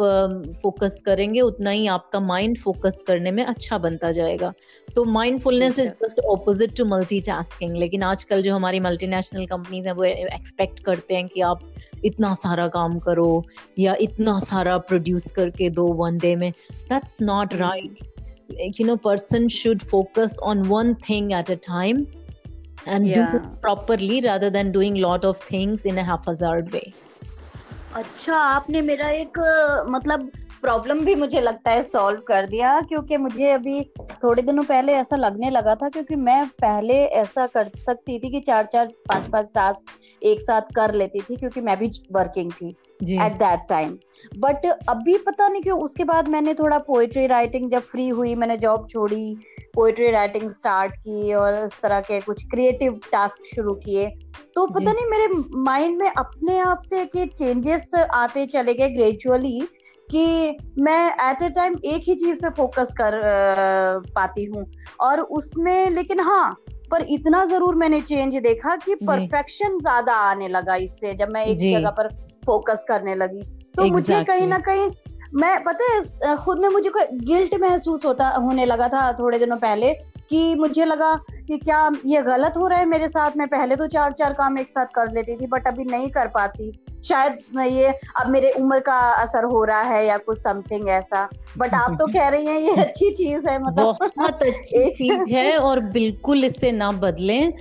फोकस 0.62 1.01
करेंगे 1.06 1.42
उतना 1.42 1.69
ही 1.69 1.88
आपका 1.88 2.19
माइंड 2.19 2.57
फोकस 2.57 3.04
करने 3.07 3.31
में 3.31 3.44
अच्छा 3.45 3.78
बनता 3.78 4.12
जाएगा। 4.12 4.54
तो 4.95 5.04
mindfulness 5.04 5.80
is 5.80 5.94
just 6.04 6.19
opposite 6.19 6.75
to 6.78 6.86
multitasking 6.86 7.75
लेकिन 7.78 8.04
आजकल 8.04 8.42
जो 8.42 8.56
हमारी 8.56 8.80
मल्टीनेशनल 8.80 9.45
कंपनीज़ 9.45 9.86
हैं 9.86 9.94
वो 9.94 10.04
एक्सपेक्ट 10.04 10.80
करते 10.80 11.16
हैं 11.16 11.28
कि 11.28 11.42
आप 11.42 11.60
इतना 12.06 12.34
सारा 12.34 12.68
काम 12.68 13.00
करो 13.00 13.44
या 13.80 13.96
इतना 14.01 14.39
सारा 14.39 14.78
प्रोड्यूस 14.78 15.31
करके 15.31 15.69
दो 15.69 15.88
वन 15.94 16.18
डे 16.18 16.36
में। 16.36 16.51
That's 16.89 17.18
not 17.22 17.54
right 17.56 18.00
you 18.80 18.88
know 18.88 18.96
person 18.96 19.48
should 19.48 19.84
focus 19.84 20.38
on 20.44 20.62
one 20.63 20.94
thing 21.10 21.31
at 21.31 21.51
a 21.51 21.56
time 21.69 22.06
and 22.86 23.08
yeah. 23.08 23.32
do 23.32 23.38
it 23.38 23.62
properly 23.62 24.22
rather 24.22 24.50
than 24.50 24.72
doing 24.72 24.96
lot 24.96 25.25
of 25.25 25.40
things 25.40 25.86
in 25.86 25.98
a 25.98 26.04
haphazard 26.04 26.72
way. 26.72 26.94
अच्छा 27.96 28.36
आपने 28.36 28.82
मेरा 28.82 29.10
एक 29.10 29.38
मतलब 29.90 30.30
problem 30.62 31.00
भी 31.06 31.13
मुझे 31.16 31.42
लगता 31.42 31.72
है 31.72 31.82
सॉल्व 31.84 32.20
कर 32.28 32.46
दिया 32.50 32.80
क्योंकि 32.82 33.18
मुझे 33.18 33.50
अभी 33.52 33.82
थोड़े 34.24 34.42
दिनों 34.42 34.63
पहले 34.63 34.94
ऐसा 34.94 35.16
लगने 35.16 35.50
लगा 35.50 35.75
था 35.75 35.90
क्योंकि 35.90 36.16
मैं 36.16 36.46
पहले 36.62 37.04
ऐसा 37.22 37.48
कर 37.48 37.70
सकती 37.86 38.18
थी 38.20 38.30
कि 38.32 38.40
चार 38.40 38.70
चार 38.74 38.88
पाँच 39.10 39.30
पाँच 39.32 39.52
टास्क 39.56 40.24
एक 40.24 40.42
साथ 40.42 40.74
कर 40.75 40.94
लेती 40.94 41.20
थी 41.20 41.36
क्योंकि 41.36 41.62
मैं 41.62 41.78
भी 41.80 41.92
वर्किंग 42.12 42.52
थी 42.52 42.70
एट 43.25 43.34
दैट 43.40 43.68
टाइम 43.70 43.98
बट 44.40 44.66
अभी 44.90 45.18
पता 45.28 45.48
नहीं 45.48 45.62
क्यों 45.63 45.80
उसके 45.80 46.04
बाद 46.04 46.28
मैंने 46.28 46.54
थोड़ा 46.54 46.78
पोएट्री 46.88 47.28
राइटिंग 47.28 47.72
जब 47.72 47.82
फ्री 47.92 48.08
हुई 48.10 48.36
मैंने 48.36 48.58
जॉब 48.58 48.88
छोड़ी 48.90 49.25
पोएट्री 49.74 50.10
राइटिंग 50.12 50.50
स्टार्ट 50.51 50.96
की 50.96 51.34
और 51.34 51.63
इस 51.65 51.80
तरह 51.82 52.01
के 52.01 52.20
कुछ 52.22 52.44
क्रिएटिव 52.44 53.00
टास्क 53.12 53.46
शुरू 53.46 53.74
किए। 53.75 54.08
तो 54.56 54.65
पता 54.68 54.92
नहीं 54.92 55.06
मेरे 55.06 55.27
माइंड 55.63 55.98
में 55.98 56.10
अपने 56.10 56.58
आप 56.60 56.80
से 56.80 57.06
के 57.06 57.25
चेंजेस 57.27 57.92
आते 57.96 58.46
चले 58.46 58.74
गए 58.74 58.89
ग्रेजुअली 58.89 59.60
कि 60.10 60.58
मैं 60.80 61.08
एट 61.30 61.42
ए 61.42 61.50
टाइम 61.50 61.77
एक 61.86 62.01
ही 62.08 62.15
चीज़ 62.15 62.39
पे 62.39 62.50
फोकस 62.50 62.94
कर 63.01 63.20
पाती 64.15 64.46
हूँ। 64.46 64.65
और 65.01 65.22
उसमें 65.22 65.89
लेकिन 65.89 66.20
हाँ 66.20 66.56
पर 66.92 67.06
इतना 67.10 67.44
ज़रूर 67.46 67.75
मैंने 67.75 68.01
चेंज 68.01 68.36
देखा 68.38 68.75
कि 68.75 68.96
परफेक्शन 68.98 69.80
ज़्यादा 69.80 70.13
आने 70.24 70.48
लगा 70.48 70.75
इससे 70.75 71.13
जब 71.13 71.30
मैं 71.30 71.46
एक 71.46 71.58
जगह 71.58 71.89
पर 71.89 72.10
फोकस 72.46 72.86
करने 72.88 73.15
लगी। 73.15 73.42
तो 73.42 73.84
exactly. 73.84 73.92
मुझे 73.92 74.24
कहीं 74.24 74.48
ना 74.48 74.58
कहीं 74.60 74.89
मैं 75.36 75.63
पता 75.63 75.86
है 75.92 76.36
खुद 76.36 76.60
में 76.60 76.70
मुझे 76.70 76.90
कोई 76.90 77.04
गिल्ट 77.20 77.56
महसूस 77.56 78.06
होता 78.06 78.28
होने 78.30 78.66
लगा 78.66 78.88
था 78.88 79.12
थोड़े 79.13 79.40
दिनों 79.40 79.58
पहले 79.58 79.94
कि 80.30 80.56
मुझे 80.56 80.86
लगा 80.86 81.13
कि 81.48 81.58
क्या 81.58 81.90
ये 82.06 82.22
गलत 82.22 82.54
हो 82.58 82.68
रहा 82.68 82.80
है 82.80 82.86
मेरे 82.86 83.08
साथ। 83.08 83.32
मैं 83.38 83.48
पहले 83.48 83.75
तो 83.75 83.88
चार 83.88 84.12
चार 84.12 84.34
काम 84.34 84.58
एक 84.60 84.70
साथ 84.70 84.86
कर 84.86 85.12
लेती 85.12 85.36
थी 85.36 85.48
बट 85.48 85.68
अभी 85.68 85.84
नहीं 85.84 86.10
कर 86.10 86.28
पाती। 86.28 86.72
शायद 87.04 87.60
ये 87.60 87.94
अब 88.16 88.30
मेरे 88.30 88.52
उम्र 88.52 88.80
का 88.80 88.98
असर 89.24 89.44
हो 89.44 89.63
रहा 89.63 89.82
है 89.82 90.06
या 90.06 90.18
कुछ 90.18 90.38
समथिंग 90.38 90.90
ऐसा। 90.90 91.30
बट 91.58 91.74
आप 91.74 91.98
तो 92.00 92.08
कह 92.08 92.28
रही 92.28 92.46
हैं 92.46 92.60
ये 92.60 92.75
अच्छी 92.84 93.12
चीज़ 93.12 93.48
है 93.48 93.62
मतलब। 93.63 93.98
बहुत 94.18 94.44
अच्छी 94.44 94.90
चीज़ 94.98 95.34
है 95.34 95.58
और 95.58 95.80
बिल्कुल 95.80 96.44
इससे 96.44 96.72
ना 96.72 96.92
बदलें 96.92 97.54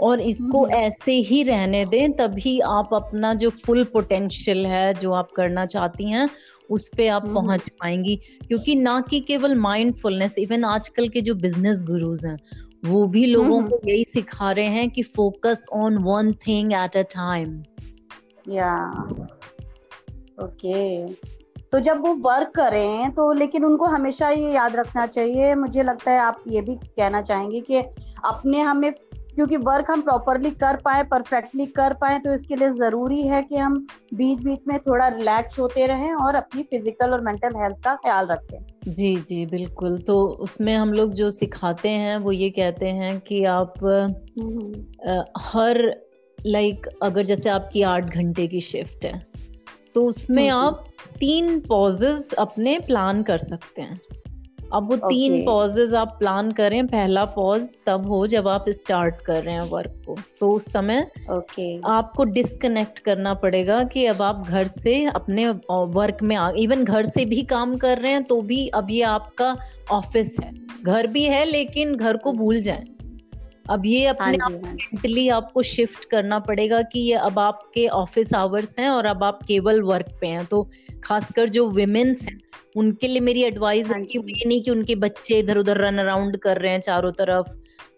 और 0.00 0.20
इसको 0.20 0.64
हम्म। 0.64 0.74
ऐसे 0.74 1.12
ही 1.12 1.42
रहने 1.42 1.84
दें 1.84 2.12
तभी 2.12 2.58
आप 2.60 2.94
अपना 2.94 3.34
जो 3.34 3.50
फुल 3.50 3.84
पोटेंशियल 3.84 4.66
है 4.66 4.94
जो 4.94 5.12
आप 5.12 5.30
करना 5.36 5.66
चाहती 5.66 6.10
हैं 6.10 6.28
उस 6.70 6.88
पे 6.96 7.08
आप 7.08 7.24
हम्म। 7.24 7.34
पहुँच 7.34 7.68
पाएँगी। 7.80 8.16
क्योंकि 8.48 8.74
ना 8.74 9.00
कि 9.00 9.20
केवल 9.20 9.54
माइंडफुलनेस 9.54 10.34
इवन 10.38 10.64
आजकल 10.64 11.08
के 11.08 11.20
जो 11.20 11.34
बिज़नेस 11.34 11.84
गुरुज 11.86 12.26
हैं 12.26 12.36
वो 12.84 13.06
भी 13.06 13.24
लोगों 13.26 13.58
हम्म। 13.58 13.68
को 13.68 13.80
यही 13.88 14.04
सिखा 14.04 14.50
रहे 14.52 14.66
हैं 14.66 14.90
कि 14.90 15.02
focus 15.02 15.66
on 15.72 15.98
one 15.98 16.32
thing 16.46 16.72
at 16.72 16.96
a 16.96 17.02
time 17.02 17.62
या। 18.48 18.76
ओके। 20.42 21.08
तो 21.72 21.78
जब 21.80 22.00
वो 22.00 22.12
वर्क 22.14 22.48
करें 22.48 23.10
तो 23.10 23.32
लेकिन 23.32 23.64
उनको 23.64 23.84
हमेशा 23.84 24.28
ये 24.30 24.52
याद 24.52 24.76
रखना 24.76 25.06
चाहिए। 25.06 25.54
मुझे 25.54 25.82
लगता 25.82 26.10
है 26.10 26.18
आप 26.18 26.42
ये 26.48 26.60
भी 26.60 26.74
कहना 26.76 27.22
चाहेंगे 27.22 27.60
कि 27.60 27.76
अपने 28.24 28.60
हमें 28.60 28.92
क्योंकि 29.34 29.56
वर्क 29.58 29.90
हम 29.90 30.00
प्रॉपरली 30.02 30.50
कर 30.60 30.76
पाए 30.76 31.02
परफेक्टली 31.10 31.66
कर 31.76 31.92
पाए 31.94 32.18
तो 32.18 32.32
इसके 32.34 32.56
लिए 32.56 32.70
ज़रूरी 32.74 33.22
है 33.22 33.42
कि 33.42 33.56
हम 33.56 33.78
बीच 34.14 34.38
बीच 34.38 34.60
में 34.68 34.78
थोड़ा 34.78 35.08
रिलैक्स 35.08 35.58
होते 35.58 35.86
रहें 35.86 36.12
और 36.14 36.34
अपनी 36.34 36.62
फ़िज़िकल 36.62 37.12
और 37.12 37.20
मेंटल 37.20 37.56
हेल्थ 37.56 37.82
का 37.84 37.94
ख्याल 37.96 38.26
रखें। 38.26 38.58
जी 38.88 39.14
जी 39.18 39.44
बिल्कुल। 39.46 39.98
तो 39.98 40.20
उसमें 40.40 40.74
हम 40.74 40.92
लोग 40.92 41.12
जो 41.14 41.30
सिखाते 41.30 41.88
हैं 41.88 42.16
वो 42.18 42.32
ये 42.32 42.50
कहते 42.50 42.86
हैं 42.86 43.18
कि 43.20 43.44
आप 43.46 43.84
आ, 45.06 45.22
हर 45.40 45.82
लाइक 46.38 46.86
अगर 47.02 47.22
जैसे 47.22 47.48
आपकी 47.48 47.82
आठ 47.84 48.14
घंटे 48.14 48.46
की 48.46 48.60
शिफ्ट 48.60 49.04
है 49.04 49.26
तो 49.94 50.04
उसमें 50.04 50.48
आप 50.48 50.84
तीन 51.20 51.58
पॉजेज 51.60 52.32
अपने 52.34 52.78
प्लान 52.78 53.22
कर 53.22 53.38
सकते 53.38 53.82
हैं। 53.82 54.00
अब 54.72 54.88
वो 54.88 54.96
okay. 54.96 55.08
तीन 55.08 55.44
पॉजेज 55.44 55.94
आप 55.94 56.16
प्लान 56.18 56.50
करें 56.52 56.86
पहला 56.86 57.24
पॉज 57.24 57.72
तब 57.86 58.06
हो 58.06 58.26
जब 58.26 58.48
आप 58.48 58.64
स्टार्ट 58.68 59.14
कर 59.20 59.42
रहे 59.42 59.54
हैं 59.54 59.68
वर्क 59.70 60.02
को 60.06 60.16
तो 60.40 60.52
उस 60.52 60.72
समय 60.72 61.10
okay. 61.30 61.80
आपको 61.84 62.24
डिस्कनेक्ट 62.24 62.98
करना 62.98 63.34
पड़ेगा 63.34 63.82
कि 63.84 64.06
अब 64.06 64.22
आप 64.22 64.46
घर 64.48 64.64
से 64.64 65.04
अपने 65.04 65.48
वर्क 65.70 66.22
में 66.22 66.36
आ 66.36 66.50
इवन 66.56 66.84
घर 66.84 67.04
से 67.04 67.24
भी 67.24 67.42
काम 67.42 67.76
कर 67.76 67.98
रहे 67.98 68.12
हैं 68.12 68.22
तो 68.24 68.40
भी 68.42 68.66
अब 68.68 68.90
ये 68.90 69.02
आपका 69.02 69.56
ऑफ़िस 69.90 70.36
है 70.40 70.52
घर 70.82 71.06
भी 71.06 71.24
है 71.24 71.44
लेकिन 71.44 71.96
घर 71.96 72.16
को 72.16 72.32
भूल 72.32 72.60
जाएँ 72.60 72.86
अब 73.70 73.86
ये 73.86 74.06
अपने 74.06 74.36
हाँ 74.36 74.46
आप 74.46 74.62
मेंटली 74.64 75.28
हाँ 75.28 75.36
आपको 75.36 75.62
शिफ्ट 75.62 76.04
करना 76.04 76.38
पड़ेगा 76.38 76.82
कि 76.82 77.00
ये 77.00 77.14
अब 77.14 77.38
आपके 77.38 77.86
ऑफ़िस 77.86 78.34
आवर्स 78.34 78.78
हैं 78.78 78.88
और 78.88 79.06
अब 79.06 79.24
आप 79.24 79.42
केवल 79.42 79.82
वर्क 79.82 80.06
पे 80.20 80.26
हैं। 80.26 80.44
तो 80.46 80.68
खासकर 81.04 81.48
जो 81.48 81.68
विमेन्स 81.70 82.22
हैं 82.22 82.40
उनके 82.76 83.06
लिए 83.06 83.20
मेरी 83.20 83.42
एडवाइस 83.42 83.86
हाँ 83.86 83.98
है 83.98 84.04
कि 84.04 84.18
ये 84.18 84.48
नहीं 84.48 84.62
कि 84.62 84.70
उनके 84.70 84.94
बच्चे 84.94 85.38
इधर 85.38 85.58
उधर 85.58 85.76
रन 85.76 85.98
अराउंड 85.98 86.36
कर 86.36 86.58
रहे 86.58 86.72
हैं 86.72 86.80
चारों 86.80 87.12
तरफ़ 87.12 87.46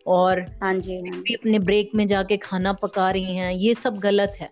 और 0.07 0.41
हाँ 0.63 0.75
जी 0.75 0.97
हाँ। 0.97 1.21
भी 1.21 1.35
अपने 1.35 1.59
ब्रेक 1.59 1.91
में 1.95 2.07
जाके 2.07 2.37
खाना 2.37 2.73
पका 2.73 3.11
रही 3.11 3.37
हैं 3.37 3.53
ये 3.53 3.75
सब 3.75 3.99
गलत 3.99 4.37
है। 4.41 4.51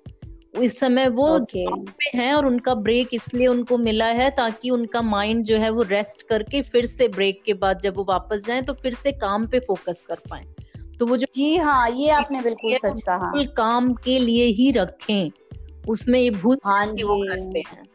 इस 0.62 0.79
समय 0.81 1.09
वो 1.09 1.29
okay. 1.39 1.91
पे 1.91 2.19
हैं 2.19 2.35
और 2.35 2.47
उनका 2.47 2.75
ब्रेक 2.75 3.09
इसलिए 3.12 3.47
उनको 3.47 3.79
मिला 3.79 4.07
है 4.07 4.31
ताकि 4.31 4.71
उनका 4.71 5.03
माइंड 5.03 5.45
जो 5.45 5.57
है 5.57 5.71
वो 5.71 5.83
रेस्ट 5.83 6.23
करके 6.29 6.62
फिर 6.62 6.87
से 6.87 7.09
ब्रेक 7.09 7.43
के 7.47 7.55
बाद 7.55 7.81
जब 7.81 7.97
वो 7.97 8.05
वापस 8.05 8.47
जाएँ 8.47 8.62
तो 8.62 8.73
फिर 8.73 8.93
से 8.93 9.12
काम 9.12 9.47
पे 9.47 9.59
फोकस 9.59 10.05
कर 10.09 10.19
पाए। 10.31 10.45
तो 11.00 11.07
वो 11.07 11.16
जो 11.16 11.26
जी 11.35 11.57
हाँ 11.57 11.88
ये 11.90 12.11
आपने 12.11 12.40
बिल्कुल 12.42 12.75
सच 12.75 13.02
कहा। 13.02 13.42
काम 13.57 13.92
के 13.95 14.19
लिए 14.19 14.45
ही 14.54 14.71
रखें। 14.73 15.30
उसमें 15.88 16.19
ये 16.21 16.30
भूत 16.33 16.61
हाँ 16.64 16.87
वो 16.87 17.16
करते 17.25 17.62
हैं। 17.69 17.88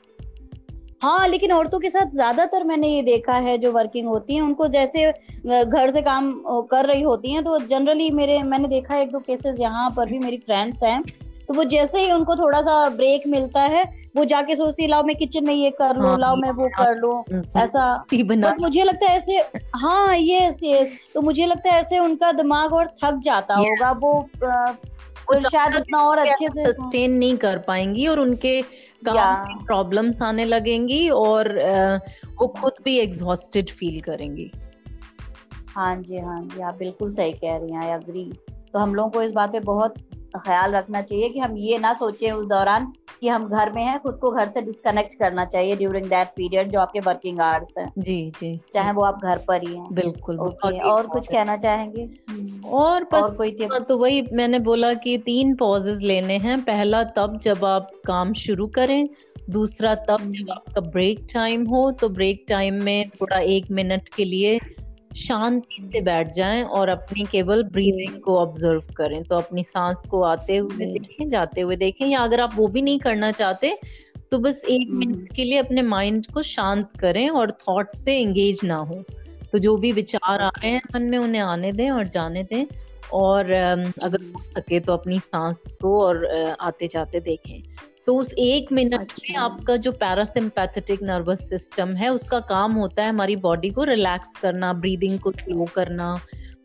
हाँ 1.01 1.27
लेकिन 1.27 1.51
औरतों 1.51 1.79
के 1.79 1.89
साथ 1.89 2.09
ज़्यादातर 2.09 2.63
मैंने 2.63 2.87
ये 2.87 3.01
देखा 3.01 3.33
है 3.39 3.57
जो 3.57 3.71
वर्किंग 3.71 4.07
होती 4.07 4.35
हैं 4.35 4.41
उनको 4.41 4.67
जैसे 4.67 5.03
घर 5.65 5.91
से 5.91 6.01
काम 6.01 6.31
कर 6.71 6.85
रही 6.85 7.01
होती 7.01 7.31
हैं 7.31 7.43
तो 7.43 7.57
जनरली 7.67 8.09
मेरे 8.11 8.41
मैंने 8.43 8.67
देखा 8.67 8.93
है 8.93 9.01
एक 9.03 9.11
दो 9.11 9.19
केसेस 9.19 9.59
यहाँ 9.59 9.89
पर 9.97 10.09
भी 10.09 10.19
मेरी 10.19 10.37
फ्रेंड्स 10.37 10.83
हैं 10.83 11.01
तो 11.47 11.53
वो 11.53 11.63
जैसे 11.63 12.01
ही 12.01 12.11
उनको 12.11 12.35
थोड़ा 12.35 12.61
सा 12.61 12.89
ब्रेक 12.89 13.27
मिलता 13.27 13.61
है 13.61 14.05
वो 14.15 14.25
जाके 14.25 14.55
सोचती 14.55 14.87
लाओ 14.87 15.03
मैं 15.03 15.15
किचन 15.15 15.45
में 15.45 15.53
ये 15.53 15.69
कर 15.69 15.95
लूँ 15.95 16.09
हाँ, 16.09 16.17
लाओ 16.19 16.35
मैं 16.35 16.51
वो 16.51 16.69
कर 16.69 16.95
लूँ। 16.95 17.23
ऐसा। 17.57 18.05
बट 18.13 18.59
मुझे 18.59 18.83
लगता 18.83 19.09
है 19.09 19.17
ऐसे 19.17 19.37
हाँ 19.75 20.15
ये 20.17 20.51
तो 21.13 21.21
मुझे 21.21 21.45
लगता 21.45 21.73
है 21.73 21.81
ऐसे 21.81 21.99
उनका 21.99 22.31
दिमाग 22.31 22.73
और 22.73 22.87
थक 23.03 23.19
जाता 23.23 23.55
होगा 23.55 23.91
वो 23.91 24.29
शायद 25.49 25.75
उतना 25.75 25.99
और 25.99 26.17
अच्छे 26.17 26.47
से 26.47 26.71
सस्टेन 26.71 27.11
नहीं 27.11 27.37
कर 27.37 27.57
पाएँगी 27.57 28.07
और 28.07 28.19
उनके 28.19 28.61
प्रॉब्लम्स 29.07 30.21
आने 30.21 30.45
लगेंगी 30.45 31.09
और 31.09 31.59
वो 32.41 32.47
खुद 32.47 32.73
भी 32.83 32.97
एग्जॉस्टेड 32.99 33.69
फील 33.69 34.01
करेंगी। 34.01 34.51
हाँ 35.69 35.95
जी 35.95 36.19
हाँ 36.19 36.41
जी 36.43 36.61
आप 36.61 36.75
बिल्कुल 36.75 37.09
सही 37.09 37.31
कह 37.31 37.57
रही 37.57 37.71
हैं 37.71 37.83
आई 37.83 37.91
अग्री 37.91 38.33
तो 38.73 38.79
हम 38.79 38.95
लोगों 38.95 39.09
को 39.09 39.21
इस 39.21 39.31
बात 39.31 39.51
पे 39.51 39.59
बहुत 39.59 39.95
ख्याल 40.37 40.71
रखना 40.71 41.01
चाहिए 41.01 41.29
कि 41.29 41.39
हम 41.39 41.57
ये 41.57 41.77
ना 41.77 41.93
सोचें 41.93 42.31
उस 42.31 42.47
दौरान 42.47 42.93
कि 43.21 43.27
हम 43.27 43.47
घर 43.49 43.71
में 43.71 43.83
हैं 43.83 43.99
खुद 43.99 44.15
को 44.15 44.31
घर 44.31 44.49
से 44.49 44.61
डिस्कनेक्ट 44.61 45.13
करना 45.19 45.45
चाहिए 45.45 45.75
ड्यूरिंग 45.75 46.05
दैट 46.05 46.27
पीरियड 46.27 46.71
जो 46.71 46.79
आपके 46.79 46.99
वर्किंग 46.99 47.41
आवर्स 47.41 47.73
हैं। 47.77 47.93
जी 47.97 48.33
जी। 48.39 48.61
चाहे 48.73 48.91
वो 48.91 49.01
आप 49.01 49.19
घर 49.23 49.37
पर 49.37 49.67
ही 49.67 49.75
हैं। 49.75 49.93
बिल्कुल 49.93 50.39
ओके 50.39 50.79
और 50.79 51.07
कुछ 51.07 51.27
कहना 51.27 51.57
चाहेंगे? 51.57 52.09
और 52.69 53.03
बस 53.03 53.23
और 53.23 53.35
कोई 53.35 53.51
टिप्स 53.51 53.73
हाँ, 53.73 53.85
तो 53.89 53.97
वही 53.97 54.27
मैंने 54.33 54.59
बोला 54.59 54.93
कि 54.93 55.17
तीन 55.17 55.55
पॉजेज 55.55 56.03
लेने 56.03 56.37
हैं। 56.37 56.61
पहला 56.61 57.03
तब 57.03 57.37
जब 57.37 57.65
आप 57.65 57.91
काम 58.05 58.33
शुरू 58.33 58.67
करें। 58.67 59.09
दूसरा 59.49 59.95
तब 59.95 60.17
जब 60.19 60.21
हम्म। 60.21 60.51
आपका 60.51 60.81
ब्रेक 60.81 61.27
टाइम 61.33 61.65
हो 61.65 61.91
तो 61.91 62.09
ब्रेक 62.09 62.45
टाइम 62.49 62.83
में 62.83 63.09
थोड़ा 63.09 63.39
एक 63.39 63.65
मिनट 63.71 64.09
के 64.09 64.25
लिए 64.25 64.59
शांति 65.17 65.81
से 65.83 66.01
बैठ 66.01 66.31
जाएँ 66.33 66.63
और 66.63 66.89
अपनी 66.89 67.23
केवल 67.25 67.63
ब्रीदिंग 67.65 68.19
को 68.21 68.37
ऑब्ज़र्व 68.37 68.81
करें। 68.97 69.23
तो 69.23 69.35
अपनी 69.35 69.63
सांस 69.63 70.05
को 70.11 70.21
आते 70.23 70.57
हुए 70.57 70.85
देखें 70.85 71.27
जाते 71.29 71.61
हुए 71.61 71.75
देखें 71.75 72.05
या 72.07 72.19
अगर 72.19 72.39
आप 72.39 72.55
वो 72.55 72.67
भी 72.67 72.81
नहीं 72.81 72.99
करना 72.99 73.31
चाहते 73.31 73.77
तो 74.31 74.37
बस 74.39 74.63
एक 74.65 74.89
मिनट 74.91 75.15
हम्म। 75.15 75.35
के 75.35 75.43
लिए 75.43 75.57
अपने 75.57 75.81
माइंड 75.83 76.25
को 76.27 76.41
शांत 76.43 76.91
करें 76.99 77.29
और 77.29 77.51
थॉट 77.61 77.89
से 77.89 78.17
एंगेज 78.19 78.63
ना 78.63 78.75
हो। 78.75 79.03
तो 79.51 79.59
जो 79.59 79.75
भी 79.77 79.91
विचार 79.91 80.41
आ 80.41 80.47
रहे 80.49 80.71
हैं 80.71 80.81
मन 80.95 81.03
में 81.03 81.17
उन्हें 81.17 81.41
आने 81.41 81.71
दें 81.71 81.89
और 81.89 82.07
जाने 82.07 82.43
दें 82.43 82.65
और 83.13 83.51
अगर 83.51 84.21
हो 84.25 84.41
सके 84.51 84.79
तो 84.79 84.93
अपनी 84.93 85.19
सांस 85.19 85.63
को 85.81 85.99
और 86.01 86.25
आते 86.59 86.87
जाते 86.87 87.19
देखें। 87.19 87.61
तो 88.07 88.15
उस 88.15 88.33
एक 88.39 88.71
मिनट 88.71 88.93
अच्छा। 88.93 89.25
में 89.29 89.39
आपका 89.39 89.75
जो 89.77 89.91
पैरासिम्पैथेटिक 89.93 91.03
नर्वस 91.03 91.49
सिस्टम 91.49 91.93
है 91.93 92.09
उसका 92.09 92.39
काम 92.49 92.73
होता 92.73 93.03
है 93.03 93.09
हमारी 93.09 93.35
बॉडी 93.45 93.69
को 93.69 93.83
रिलैक्स 93.83 94.33
करना 94.41 94.73
ब्रीदिंग 94.75 95.19
को 95.19 95.31
स्लो 95.33 95.65
करना 95.75 96.15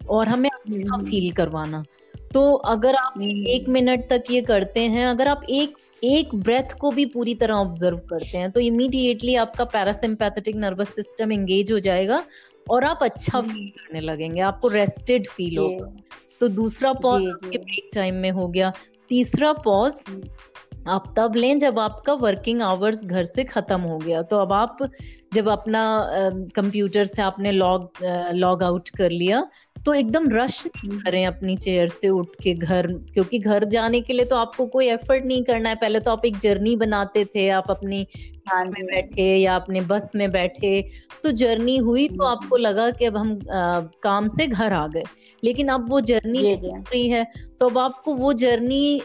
और 0.09 0.29
हमें 0.29 0.51
अच्छा 0.51 0.99
फील 0.99 1.25
हम्म। 1.25 1.35
करवाना 1.35 1.85
तो 2.33 2.43
अगर 2.69 2.95
आप 2.95 3.13
हम्म। 3.17 3.47
एक 3.49 3.69
मिनट 3.69 4.09
तक 4.11 4.31
ये 4.31 4.41
करते 4.43 4.81
हैं 4.89 5.07
अगर 5.07 5.29
आप 5.29 5.43
एक 5.51 5.77
एक 6.05 6.35
ब्रेथ 6.37 6.73
को 6.81 6.91
भी 6.91 7.05
पूरी 7.07 7.35
तरह 7.35 7.55
ऑब्ज़र्व 7.55 7.97
करते 8.11 8.39
हैं 8.39 8.51
तो 8.51 8.61
इमीडिएटली 8.61 9.35
आपका 9.37 9.65
पैरासिम्पैथेटिक 9.73 10.57
नर्वस 10.57 10.95
सिस्टम 10.95 11.33
एंगेज 11.33 11.73
हो 11.73 11.79
जाएगा 11.79 12.23
और 12.71 12.85
आप 12.85 12.99
अच्छा 13.03 13.41
फील 13.41 13.51
हम्म। 13.51 13.69
करने 13.79 14.01
लगेंगे 14.01 14.41
आपको 14.43 14.69
रेस्टेड 14.69 15.29
फील 15.29 15.59
होगा 15.59 15.93
तो 16.41 16.49
दूसरा 16.51 16.93
पॉज 16.99 17.27
आपके 17.27 17.59
ब्रेक 17.59 17.91
टाइम 17.95 18.15
में 18.17 18.31
हो 18.31 18.47
गया 18.49 18.73
तीसरा 19.11 19.53
पॉज 19.65 20.03
आप 20.89 21.13
तब 21.17 21.35
लें 21.37 21.59
जब 21.59 21.79
आपका 21.79 22.13
वर्किंग 22.17 22.63
आवर्स 22.63 23.05
घर 23.05 23.25
से 23.25 23.45
खत्म 23.45 23.81
हो 23.81 23.99
गया। 23.99 24.23
तो 24.23 24.37
अब 24.37 24.53
आप 24.53 24.79
जब 25.35 25.49
अपना 25.49 25.83
कंप्यूटर 26.57 27.05
से 27.05 27.23
आपने 27.23 27.53
लॉग 27.53 28.05
लॉग 28.35 28.63
आउट 28.63 28.89
कर 28.89 29.11
लिया 29.11 29.47
तो 29.77 29.93
एकदम 29.95 30.29
रश 30.31 30.65
नहीं 30.67 30.99
करें 31.01 31.25
अपनी 31.27 31.57
चेयर 31.57 31.89
से 31.89 32.09
उठ 32.09 32.35
के 32.43 32.55
घर 32.55 32.87
क्योंकि 33.15 33.39
घर 33.39 33.65
जाने 33.65 34.01
के 34.01 34.13
लिए 34.13 34.25
तो 34.25 34.37
आपको 34.37 34.67
कोई 34.67 34.89
एफर्ट 34.89 35.25
नहीं 35.25 35.43
करना 35.45 35.69
है। 35.69 35.75
पहले 35.75 36.01
तो 36.01 36.11
आप 36.11 36.25
एक 36.25 36.39
जर्नी 36.39 36.75
बनाते 36.77 37.25
थे 37.25 37.49
आप 37.51 37.71
अपनी 37.71 38.03
कार 38.05 38.69
में 38.69 38.85
बैठे 38.87 39.35
या 39.37 39.55
अपने 39.57 39.81
बस 39.83 40.13
में 40.17 40.31
बैठे 40.33 40.81
तो 41.23 41.31
जर्नी 41.33 41.77
हुई 41.79 42.09
तो 42.09 42.25
हम्म। 42.25 42.33
आपको 42.33 42.57
लगा 42.57 42.91
कि 42.91 43.05
अब 43.05 43.17
हम 43.17 43.33
आ, 43.33 43.81
काम 44.03 44.29
से 44.29 44.47
घर 44.47 44.73
आ 44.73 44.87
गए। 44.87 45.05
लेकिन 45.45 45.69
अब 45.69 45.89
वो 45.91 46.01
जर्नी 46.03 46.57
फ्री 46.83 47.09
है 47.09 47.25
तो 47.61 47.69
अब 47.69 47.79
आपको 47.79 48.15
वो 48.15 48.33
जर्नी 48.35 49.01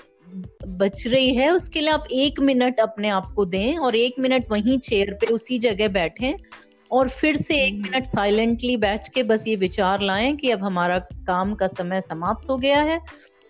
बच 0.67 1.07
रही 1.07 1.35
है 1.35 1.51
उसके 1.51 1.81
लिए 1.81 1.89
आप 1.89 2.07
एक 2.11 2.39
मिनट 2.39 2.79
अपने 2.79 3.09
आप 3.09 3.33
को 3.35 3.45
दें 3.45 3.77
और 3.77 3.95
एक 3.95 4.15
मिनट 4.19 4.45
वहीं 4.51 4.79
चेयर 4.79 5.13
पे 5.13 5.27
उसी 5.27 5.59
जगह 5.59 5.87
बैठें 5.87 6.33
और 6.91 7.09
फिर 7.09 7.35
से 7.35 7.65
एक 7.65 7.73
मिनट 7.73 8.05
साइलेंटली 8.05 8.77
बैठ 8.77 9.07
के 9.07 9.23
बस 9.23 9.47
ये 9.47 9.55
विचार 9.55 10.01
लाएँ 10.01 10.35
कि 10.35 10.51
अब 10.51 10.63
हमारा 10.63 10.99
काम 10.99 11.55
का 11.55 11.67
समय 11.67 12.01
समाप्त 12.01 12.49
हो 12.49 12.57
गया 12.57 12.81
है 12.81 13.01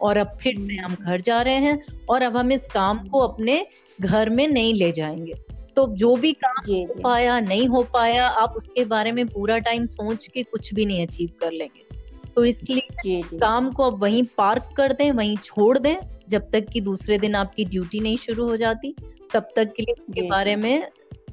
और 0.02 0.18
अब 0.18 0.38
फिर 0.42 0.56
से 0.56 0.76
हम 0.76 0.96
घर 1.02 1.22
जा 1.22 1.42
रहे 1.42 1.56
हैं 1.56 1.84
और 2.10 2.22
अब 2.22 2.38
हम 2.38 2.52
इस 2.52 2.68
काम 2.68 3.08
को 3.08 3.20
अपने 3.20 3.68
घर 4.02 4.30
में 4.30 4.48
नहीं 4.48 4.74
ले 4.74 4.92
जाएँगे। 4.92 5.34
तो 5.76 5.96
जो 5.96 6.16
भी 6.16 6.32
काम 6.34 6.74
हो 6.74 6.86
पाया 7.04 7.40
नहीं 7.40 7.68
हो 7.68 7.84
पाया 7.84 8.28
आप 8.28 8.54
उसके 8.58 8.86
बारे 8.86 9.12
में 9.12 9.28
पूरा 9.28 9.58
टाइम 9.58 9.86
सोच 9.86 10.28
के 10.28 10.44
कुछ 10.44 10.74
भी 10.74 10.86
नहीं 10.86 11.08
अचीव 11.08 11.30
कर 11.40 11.52
लेंगे। 11.52 12.04
तो 12.36 12.46
इसलिए 12.46 13.22
काम 13.40 13.72
को 13.72 13.84
अब 13.84 14.02
वहीं 14.02 14.24
पार्क 14.38 14.74
कर 14.78 14.94
दें 14.94 15.12
वहीं 15.12 15.38
छोड़ 15.38 15.80
दें 15.80 15.96
जब 16.30 16.50
तक 16.52 16.66
कि 16.74 16.82
दूसरे 16.82 17.18
दिन 17.18 17.36
आपकी 17.36 17.66
ड्यूटी 17.66 18.00
नहीं 18.00 18.18
शुरू 18.18 18.48
हो 18.48 18.58
जाती 18.58 18.96
तब 19.34 19.48
तक 19.56 19.74
के 19.78 19.84
लिए 19.84 20.02
उसके 20.02 20.30
बारे 20.30 20.56
में 20.56 20.88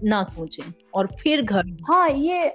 ना 0.05 0.23
सोचें 0.23 0.73
और 0.95 1.07
फिर 1.21 1.43
घर 1.43 1.77
हाँ 1.89 2.09
ये 2.09 2.55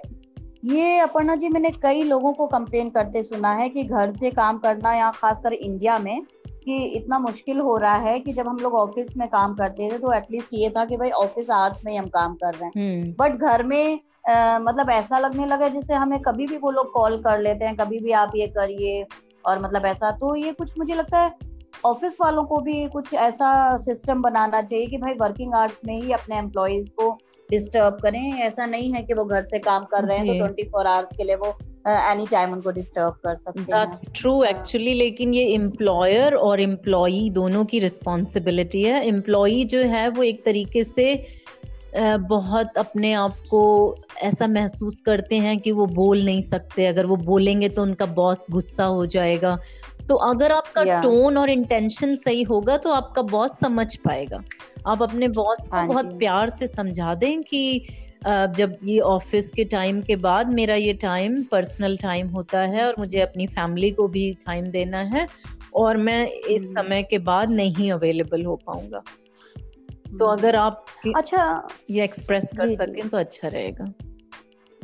ये 0.64 0.98
अपर्णा 0.98 1.34
जी 1.36 1.48
मैंने 1.48 1.70
कई 1.70 2.02
लोगों 2.02 2.32
को 2.32 2.46
कंप्लेन 2.46 2.90
करते 2.90 3.22
सुना 3.22 3.52
है 3.52 3.68
कि 3.68 3.82
घर 3.84 4.12
से 4.12 4.30
काम 4.30 4.58
करना 4.58 4.94
यहाँ 4.94 5.12
खासकर 5.12 5.52
इंडिया 5.52 5.98
में 5.98 6.20
कि 6.64 6.84
इतना 6.86 7.18
मुश्किल 7.18 7.58
हो 7.58 7.76
रहा 7.76 7.96
है 7.96 8.18
कि 8.20 8.32
जब 8.32 8.48
हम 8.48 8.56
लोग 8.56 8.74
ऑफ़िस 8.74 9.16
में 9.16 9.28
काम 9.28 9.54
करते 9.54 9.88
थे 9.90 9.98
तो 9.98 10.12
एटलीस्ट 10.12 10.48
ये 10.54 10.70
था 10.70 10.84
कि 10.84 10.96
भाई 10.96 11.10
ऑफ़िस 11.10 11.50
आवर्स 11.50 11.84
में 11.84 11.92
ही 11.92 11.98
हम 11.98 12.08
काम 12.08 12.34
कर 12.34 12.54
रहे 12.54 12.64
हैं। 12.64 13.14
But 13.20 13.30
hmm. 13.30 13.48
घर 13.48 13.62
में 13.62 14.00
आ, 14.28 14.58
मतलब 14.58 14.90
ऐसा 14.90 15.18
लगने 15.18 15.46
लगा 15.46 15.68
जैसे 15.68 15.94
हमें 15.94 16.18
कभी 16.20 16.46
भी 16.46 16.56
वो 16.56 16.70
लोग 16.70 16.92
कॉल 16.92 17.16
कर 17.22 17.40
लेते 17.40 17.64
हैं 17.64 17.76
कभी 17.76 17.98
भी 17.98 18.12
आप 18.12 18.32
ये 18.36 18.46
करिए 18.46 19.06
और 19.46 19.62
मतलब 19.62 19.86
ऐसा 19.86 20.10
तो 20.10 20.34
ये 20.36 20.52
कुछ 20.52 20.78
मुझे 20.78 20.94
लगता 20.94 21.18
है 21.18 21.47
ऑफ़िस 21.84 22.16
वालों 22.20 22.42
को 22.44 22.60
भी 22.60 22.86
कुछ 22.88 23.12
ऐसा 23.14 23.76
सिस्टम 23.76 24.22
बनाना 24.22 24.60
चाहिए 24.62 24.86
कि 24.86 24.96
भाई 24.96 25.14
वर्किंग 25.20 25.54
आवर्स 25.54 25.80
में 25.86 26.00
ही 26.02 26.12
अपने 26.12 26.36
एम्प्लॉयज़ 26.36 26.90
को 26.90 27.10
डिस्टर्ब 27.50 27.98
करें। 28.02 28.32
ऐसा 28.34 28.66
नहीं 28.66 28.92
है 28.92 29.02
कि 29.02 29.14
वो 29.14 29.24
घर 29.24 29.42
से 29.42 29.58
काम 29.58 29.84
कर 29.84 30.04
रहे 30.04 30.18
हैं 30.18 30.26
तो 30.26 30.38
ट्वेंटी 30.38 30.62
फोर 30.62 30.86
आवर्स 30.86 31.16
के 31.16 31.24
लिए 31.24 31.36
वो 31.36 31.56
एनी 31.88 32.24
uh, 32.24 32.30
टाइम 32.30 32.52
उनको 32.52 32.70
डिस्टर्ब 32.70 33.14
कर 33.24 33.34
सकते 33.34 33.60
हैं। 33.60 33.66
दैट्स 33.66 34.10
ट्रू 34.14 34.42
एक्चुअली 34.44 34.94
लेकिन 34.94 35.34
ये 35.34 35.44
एम्प्लॉयर 35.54 36.34
और 36.36 36.60
एम्प्लॉई 36.60 37.28
दोनों 37.30 37.64
की 37.64 37.78
रिस्पॉन्सिबिलिटी 37.78 38.82
है। 38.82 39.06
एम्प्लॉई 39.08 39.64
जो 39.64 39.82
है 39.86 40.08
वो 40.08 40.22
एक 40.22 40.44
तरीके 40.44 40.84
से 40.84 41.26
बहुत 41.96 42.78
अपने 42.78 43.12
आप 43.12 43.36
को 43.50 43.62
ऐसा 44.22 44.46
महसूस 44.46 45.00
करते 45.00 45.36
हैं 45.36 45.58
कि 45.58 45.72
वो 45.72 45.86
बोल 45.86 46.24
नहीं 46.24 46.40
सकते। 46.42 46.86
अगर 46.86 47.06
वो 47.06 47.16
बोलेंगे 47.16 47.68
तो 47.68 47.82
उनका 47.82 48.06
बॉस 48.14 48.46
गुस्सा 48.50 48.84
हो 48.84 49.06
जाएगा। 49.06 49.58
तो 50.08 50.14
अगर 50.24 50.52
आपका 50.52 50.82
yeah. 50.82 51.02
टोन 51.02 51.36
और 51.38 51.50
इंटेंशन 51.50 52.14
सही 52.16 52.42
होगा 52.42 52.76
तो 52.76 52.92
आपका 52.92 53.22
बॉस 53.30 53.58
समझ 53.60 53.94
पाएगा 53.96 54.42
आप 54.86 55.02
अपने 55.02 55.28
बॉस 55.30 55.68
को 55.68 55.76
हाँ 55.76 55.86
बहुत 55.86 56.18
प्यार 56.18 56.48
से 56.48 56.66
समझा 56.66 57.14
दें 57.14 57.42
कि 57.42 57.62
जब 58.26 58.76
ये 58.84 58.98
ऑफ़िस 59.00 59.50
के 59.50 59.64
टाइम 59.64 60.00
के 60.02 60.16
बाद 60.18 60.48
मेरा 60.50 60.74
ये 60.74 60.92
टाइम 61.02 61.42
पर्सनल 61.42 61.96
टाइम 61.96 62.28
होता 62.28 62.60
है 62.66 62.86
और 62.86 62.94
मुझे 62.98 63.20
अपनी 63.20 63.46
फैमिली 63.46 63.90
को 63.90 64.08
भी 64.08 64.32
टाइम 64.46 64.70
देना 64.70 64.98
है 65.06 65.26
और 65.74 65.96
मैं 65.98 66.24
इस 66.26 66.62
हम्म। 66.62 66.72
समय 66.72 67.02
के 67.02 67.18
बाद 67.22 67.50
नहीं 67.50 67.90
अवेलेबल 67.92 68.44
हो 68.44 68.56
पाऊँगा 68.66 68.98
तो 68.98 70.26
हम्म। 70.26 70.38
अगर 70.38 70.56
आप 70.56 70.84
अच्छा 71.16 71.68
ये 71.90 72.04
एक्सप्रेस 72.04 72.50
कर 72.58 72.68
सकें 72.68 73.08
तो 73.08 73.16
अच्छा 73.16 73.48
रहेगा 73.48 73.92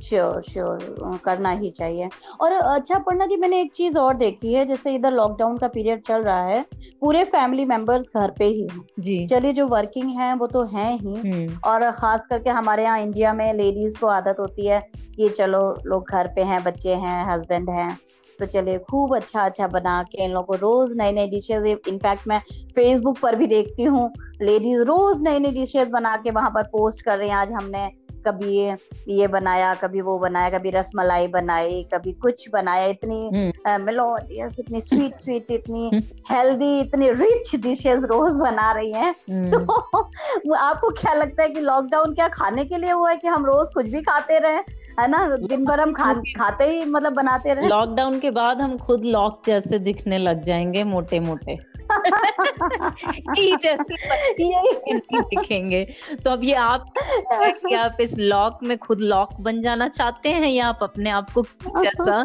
श्योर 0.05 0.43
श्योर 0.43 1.19
करना 1.25 1.51
ही 1.53 1.71
चाहिए। 1.71 2.09
और 2.41 2.53
अच्छा 2.53 2.99
पढ़ना 2.99 3.27
जी 3.27 3.37
मैंने 3.37 3.61
एक 3.61 3.73
चीज़ 3.73 3.99
और 3.99 4.15
देखी 4.17 4.53
है 4.55 4.65
जैसे 4.67 4.95
इधर 4.95 5.13
लॉकडाउन 5.13 5.57
का 5.59 5.69
पीरियड 5.69 6.03
चल 6.03 6.23
रहा 6.23 6.43
है 6.45 6.65
पूरे 7.01 7.25
फैमिली 7.27 7.65
मेंबर्स 7.67 8.11
घर 8.17 8.31
पे 8.39 8.45
ही 8.45 8.63
हैं। 8.63 8.85
जी। 9.01 9.27
चलिए 9.27 9.53
जो 9.53 9.67
वर्किंग 9.69 10.11
है 10.11 10.35
वो 10.35 10.47
तो 10.47 10.65
हैं 10.67 10.93
ही। 10.93 11.15
हम्म। 11.15 11.59
और 11.67 11.91
खास 11.93 12.27
करके 12.27 12.51
हमारे 12.53 12.83
यहाँ 12.85 13.01
इंडिया 13.01 13.33
में 13.33 13.53
लेडीज़ 13.55 13.99
को 13.99 14.07
आदत 14.09 14.37
होती 14.41 14.67
है 14.67 14.81
कि 15.17 15.29
चलो 15.29 15.63
लोग 15.87 16.11
घर 16.11 16.29
पे 16.37 16.43
हैं 16.43 16.63
बच्चे 16.65 16.95
हैं 16.97 17.25
हस्बैंड 17.27 17.71
हैं। 17.71 17.97
तो 18.39 18.47
चलिए 18.47 18.79
खूब 18.81 19.15
अच्छा 19.17 19.41
अच्छा 19.41 19.67
बना 19.69 20.03
के 20.03 20.23
इन 20.25 20.31
लोगों 20.31 20.45
को 20.47 20.55
रोज 20.61 20.97
नई 20.97 21.13
नई 21.13 21.27
डिशेज 21.27 21.67
इनफैक्ट 21.89 22.27
मैं 22.29 22.39
फेसबुक 22.75 23.19
पर 23.19 23.37
भी 23.37 23.47
देखती 23.47 23.85
हूँ 23.85 24.11
लेडीज़ 24.43 24.83
रोज 24.83 25.23
नई 25.23 25.39
नई 25.39 25.51
डिशेज 25.53 25.89
बना 25.89 26.17
के 26.17 26.31
वहाँ 26.31 26.51
पर 26.51 26.63
पोस्ट 26.69 27.03
कर 27.03 27.19
रही 27.19 27.29
हैं। 27.29 27.37
आज 27.37 27.53
हमने 27.53 27.87
कभी 28.27 28.57
ये 28.57 28.77
ये 29.09 29.27
बनाया 29.29 29.75
कभी 29.75 30.01
वो 30.01 30.19
बनाया 30.19 30.51
कभी 30.51 30.71
रस 30.71 30.91
मलाई 30.97 31.27
बनाई 31.29 31.83
कभी 31.95 32.13
कुछ 32.23 32.49
बनाया 32.51 32.87
इतनी 32.87 33.53
मेलोडियस 33.81 34.57
हम्म। 34.59 34.65
इतनी 34.67 34.81
स्वीट 34.81 35.15
स्वीट 35.15 35.51
इतनी 35.51 36.03
हेल्दी 36.31 36.71
हम्म। 36.71 36.81
इतनी 36.81 37.11
रिच 37.15 37.55
डिशेस 37.63 38.05
रोज 38.05 38.37
बना 38.41 38.71
रही 38.73 38.93
हैं 38.93 39.15
हम्म। 39.31 39.51
तो 39.65 40.55
आपको 40.55 40.91
क्या 40.93 41.15
लगता 41.15 41.43
है 41.43 41.49
कि 41.49 41.61
लॉकडाउन 41.61 42.15
क्या 42.15 42.29
खाने 42.31 42.65
के 42.65 42.79
लिए 42.79 42.91
हुआ 42.91 43.11
है 43.11 43.17
कि 43.17 43.29
हम 43.29 43.47
रोज 43.47 43.75
कुछ 43.75 43.91
भी 43.91 44.03
खाते 44.03 44.39
रहे 44.39 44.63
है 45.01 45.07
ना 45.11 45.27
दिन 45.37 45.65
भर 45.65 45.81
हम 45.81 45.93
खा, 45.93 46.13
खाते 46.13 46.65
ही 46.65 46.85
मतलब 46.85 47.13
बनाते 47.13 47.55
रहे 47.55 47.69
लॉकडाउन 47.69 48.19
के 48.21 48.31
बाद 48.31 48.61
हम 48.61 48.77
खुद 48.79 49.05
लॉक 49.05 49.41
जैसे 49.47 49.79
दिखने 49.81 50.19
लग 50.19 50.43
जाएँगे 50.43 50.85
मोटे 50.85 51.21
मोटे 51.21 51.59
दिखेंगे। 55.25 55.95
तो 56.25 56.31
अब 56.31 56.45
ये 56.45 56.55
आप 56.55 56.95
कि 57.39 57.75
आप 57.75 57.97
इस 58.01 58.19
लॉक 58.19 58.59
में 58.63 58.79
खुद 58.79 59.01
लॉक 59.01 59.41
बन 59.41 59.61
जाना 59.61 59.89
चाहते 59.89 60.29
हैं 60.29 60.49
या 60.49 60.67
आप 60.67 60.79
अपने 60.83 61.11
आप 61.11 61.31
को 61.31 61.43
कैसा 61.43 62.25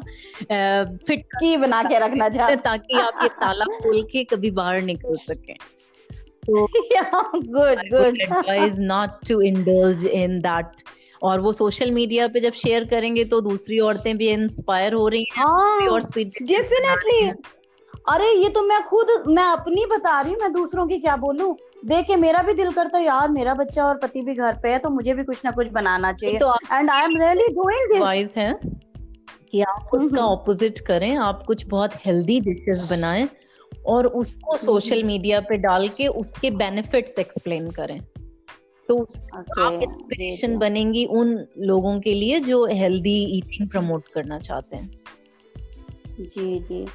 फिट 1.07 1.25
की 1.25 1.57
बना 1.57 1.83
के 1.83 1.99
रखना 1.99 2.29
चाहते 2.29 2.53
हैं 2.53 2.61
ताकि 2.61 2.99
आप 2.99 3.19
ये 3.23 3.29
ताला 3.29 3.65
खोल 3.65 4.03
के 4.03 4.23
कभी 4.23 4.51
बाहर 4.51 4.81
निकल 4.81 5.15
सके। 5.15 5.79
Good 6.49 7.89
good 7.89 8.21
advice 8.21 8.79
not 8.79 9.09
to 9.09 9.41
indulge 9.41 10.05
in 10.05 10.41
that 10.41 10.65
और 11.23 11.39
वो 11.39 11.53
सोशल 11.53 11.91
मीडिया 11.91 12.27
पे 12.27 12.39
जब 12.39 12.53
शेयर 12.53 12.85
करेंगे 12.85 13.23
तो 13.23 13.41
दूसरी 13.41 13.79
औरतें 13.79 14.17
भी 14.17 14.29
इंस्पायर 14.29 14.93
हो 14.93 15.07
रही 15.07 15.23
हैं 15.23 15.43
हाँ, 15.43 15.87
और 15.87 16.01
स्वीट 16.01 16.33
डेफिनेटली 16.41 17.31
अरे 18.07 18.27
ये 18.43 18.49
तो 18.49 18.61
मैं 18.61 18.81
खुद 18.83 19.07
मैं 19.27 19.43
अपनी 19.43 19.85
बता 19.85 20.21
रही 20.21 20.33
हूँ 20.33 20.41
मैं 20.41 20.51
दूसरों 20.53 20.87
की 20.87 20.97
क्या 20.97 21.15
बोलूँ? 21.15 21.55
देख 21.85 22.05
के 22.05 22.15
मेरा 22.15 22.41
भी 22.41 22.53
दिल 22.53 22.71
करता 22.71 22.97
है 22.97 23.05
यार 23.05 23.29
मेरा 23.29 23.53
बच्चा 23.53 23.85
और 23.85 23.97
पति 23.97 24.21
भी 24.21 24.33
घर 24.33 24.53
पे 24.53 24.69
है 24.69 24.79
तो 24.79 24.89
मुझे 24.89 25.13
भी 25.13 25.23
कुछ 25.23 25.37
ना 25.45 25.51
कुछ 25.51 25.67
बनाना 25.67 26.13
चाहिए। 26.13 26.35
And 26.73 26.89
I 26.89 27.03
am 27.03 27.17
really 27.17 27.47
doing 27.47 27.93
this 27.93 28.37
है 28.37 28.59
कि 29.51 29.61
आप 29.61 29.89
उसका 29.93 30.25
ऑपोजिट 30.25 30.79
करें 30.79 31.15
आप 31.17 31.43
कुछ 31.47 31.65
बहुत 31.67 31.91
हेल्दी 32.05 32.39
डिशेस 32.39 32.87
बनाएँ 32.89 33.29
और 33.85 34.07
उसको 34.07 34.57
सोशल 34.57 35.03
मीडिया 35.03 35.39
पे 35.39 35.57
डाल 35.57 35.87
के 35.87 36.07
उसके 36.07 36.51
बेनिफिट्स 36.51 37.19
एक्सप्लेन 37.19 37.69
करें। 37.71 37.99
तो 38.89 38.95
okay, 38.95 39.59
आप 39.59 39.79
इंस्पिरेशन 39.83 40.57
बनेंगी 40.57 41.05
उन 41.05 41.45
लोगों 41.57 41.99
के 41.99 42.13
लिए 42.13 42.39
जो 42.39 42.65
हेल्दी 42.65 43.37
ईटिंग 43.37 43.69
प्रमोट 43.69 44.07
करना 44.13 44.39
चाहते 44.39 44.77
हैं। 44.77 44.99
जी 46.19 46.59
जी। 46.59 46.87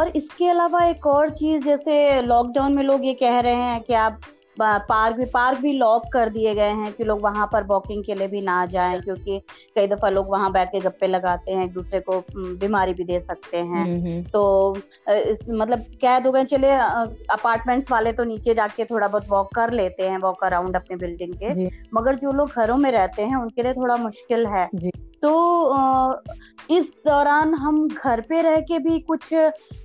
और 0.00 0.08
इसके 0.08 0.48
अलावा 0.48 0.84
एक 0.84 1.06
और 1.06 1.30
चीज़ 1.30 1.64
जैसे 1.64 2.22
लॉकडाउन 2.22 2.72
में 2.72 2.82
लोग 2.82 3.04
ये 3.06 3.14
कह 3.14 3.40
रहे 3.40 3.54
हैं 3.54 3.80
कि 3.80 3.94
आप 3.94 4.20
पार्क 4.60 5.16
भी 5.16 5.24
पार्क 5.24 5.58
भी 5.58 5.72
लॉक 5.72 6.02
कर 6.12 6.28
दिए 6.28 6.54
गए 6.54 6.70
हैं 6.70 6.92
कि 6.92 7.04
लोग 7.04 7.22
वहाँ 7.22 7.48
पर 7.52 7.64
वॉकिंग 7.64 8.04
के 8.04 8.14
लिए 8.14 8.28
भी 8.28 8.40
ना 8.40 8.66
जाएँ 8.66 9.00
क्योंकि 9.00 9.40
कई 9.74 9.86
दफ़ा 9.86 10.08
लोग 10.08 10.30
वहाँ 10.30 10.52
बैठ 10.52 10.68
के 10.68 10.80
गप्पे 10.80 11.06
लगाते 11.06 11.52
हैं 11.52 11.64
एक 11.64 11.72
दूसरे 11.72 12.00
को 12.00 12.22
बीमारी 12.36 12.94
भी 12.94 13.04
दे 13.04 13.20
सकते 13.20 13.56
हैं। 13.56 13.84
हम्म, 13.84 14.06
हम्म। 14.06 14.22
तो 14.22 14.76
इस 15.08 15.44
मतलब 15.50 15.84
कैद 16.00 16.26
हो 16.26 16.32
गए 16.32 16.44
चले 16.44 16.70
अपार्टमेंट्स 16.70 17.90
वाले 17.90 18.12
तो 18.12 18.24
नीचे 18.24 18.54
जाके 18.54 18.84
थोड़ा 18.84 19.08
बहुत 19.08 19.28
वॉक 19.28 19.54
कर 19.54 19.72
लेते 19.72 20.08
हैं 20.08 20.18
वॉक 20.18 20.44
अराउंड 20.44 20.76
अपने 20.76 20.96
बिल्डिंग 20.96 21.34
के 21.34 21.68
मगर 21.94 22.14
जो 22.14 22.32
लोग 22.32 22.50
घरों 22.56 22.76
में 22.76 22.90
रहते 22.92 23.22
हैं 23.22 23.36
उनके 23.36 23.62
लिए 23.62 23.72
थोड़ा 23.72 23.96
मुश्किल 23.96 24.46
है। 24.46 24.68
तो 25.22 26.22
इस 26.70 26.92
दौरान 27.06 27.54
हम 27.54 27.88
घर 27.88 28.20
पे 28.20 28.42
रह 28.42 28.60
के 28.60 28.78
भी 28.78 28.98
कुछ 28.98 29.30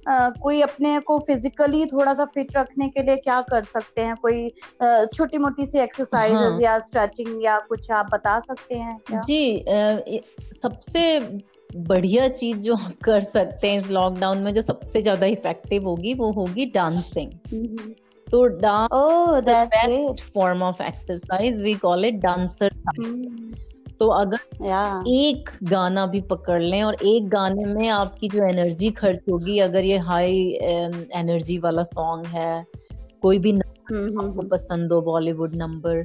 कोई 0.10 0.62
अपने 0.62 1.00
को 1.00 1.20
फिजिकली 1.20 1.86
थोड़ा 1.86 2.14
सा 2.14 2.26
फिट 2.26 2.58
रखने 2.58 2.90
के 2.90 3.02
लिए 3.02 3.16
क्या 3.16 3.42
कर 3.42 3.64
सकते 3.64 4.02
हैं 4.02 4.16
कोई 4.16 4.50
छोटी 5.16 5.38
मोटी 5.38 5.66
सी 5.66 5.80
एक्सरसाइज 5.80 6.34
हाँ. 6.34 6.60
या 6.62 6.80
स्ट्रेचिंग 6.80 7.44
या 7.44 7.60
कुछ 7.60 7.92
आप 7.92 8.10
बता 8.14 8.40
सकते 8.40 8.76
हैं 8.76 8.98
क्या? 9.08 9.20
जी 9.20 10.24
सबसे 10.62 11.20
बढ़िया 11.78 12.28
चीज़ 12.28 12.58
जो 12.58 12.76
हम 12.76 12.94
कर 13.04 13.22
सकते 13.22 13.68
हैं 13.68 13.80
इस 13.80 13.90
लॉकडाउन 13.90 14.38
में 14.38 14.54
जो 14.54 14.62
सबसे 14.62 15.02
ज़्यादा 15.02 15.26
इफ़ेक्टिव 15.26 15.88
होगी 15.88 16.14
वो 16.14 16.32
होगी 16.32 16.66
डांसिंग। 16.66 17.32
तो 18.28 18.46
dance 18.46 19.68
best 19.68 20.24
form 20.34 20.64
of 20.64 20.82
exercise 20.84 21.62
we 21.62 21.74
call 21.74 22.06
it 22.06 22.16
dancer 22.16 22.70
तो 24.00 24.08
अगर 24.08 24.38
एक 25.08 25.50
गाना 25.64 26.06
भी 26.06 26.22
पकड़ 26.22 26.62
लें 26.62 26.84
और 26.84 26.94
एक 26.94 27.30
गाने 27.30 27.66
में 27.66 27.90
आपकी 27.90 28.30
जो 28.30 28.48
एनर्जी 28.50 28.92
खर्च 28.92 29.24
होगी 29.32 29.60
अगर 29.60 29.84
ये 29.84 29.98
हाई 29.98 30.60
एनर्जी 31.16 31.58
वाला 31.58 31.84
सॉन्ग 31.84 32.26
है 32.26 32.66
कोई 33.22 33.40
भी 33.40 33.52
हम्म, 33.52 33.96
हम्म, 33.96 34.20
आपको 34.20 34.40
हम्म। 34.40 34.50
पसंद 34.50 34.92
हो 34.92 35.02
बॉलीवुड 35.02 35.56
नंबर 35.56 36.04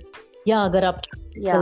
या 0.49 0.61
अगर 0.61 0.85
आप 0.85 1.03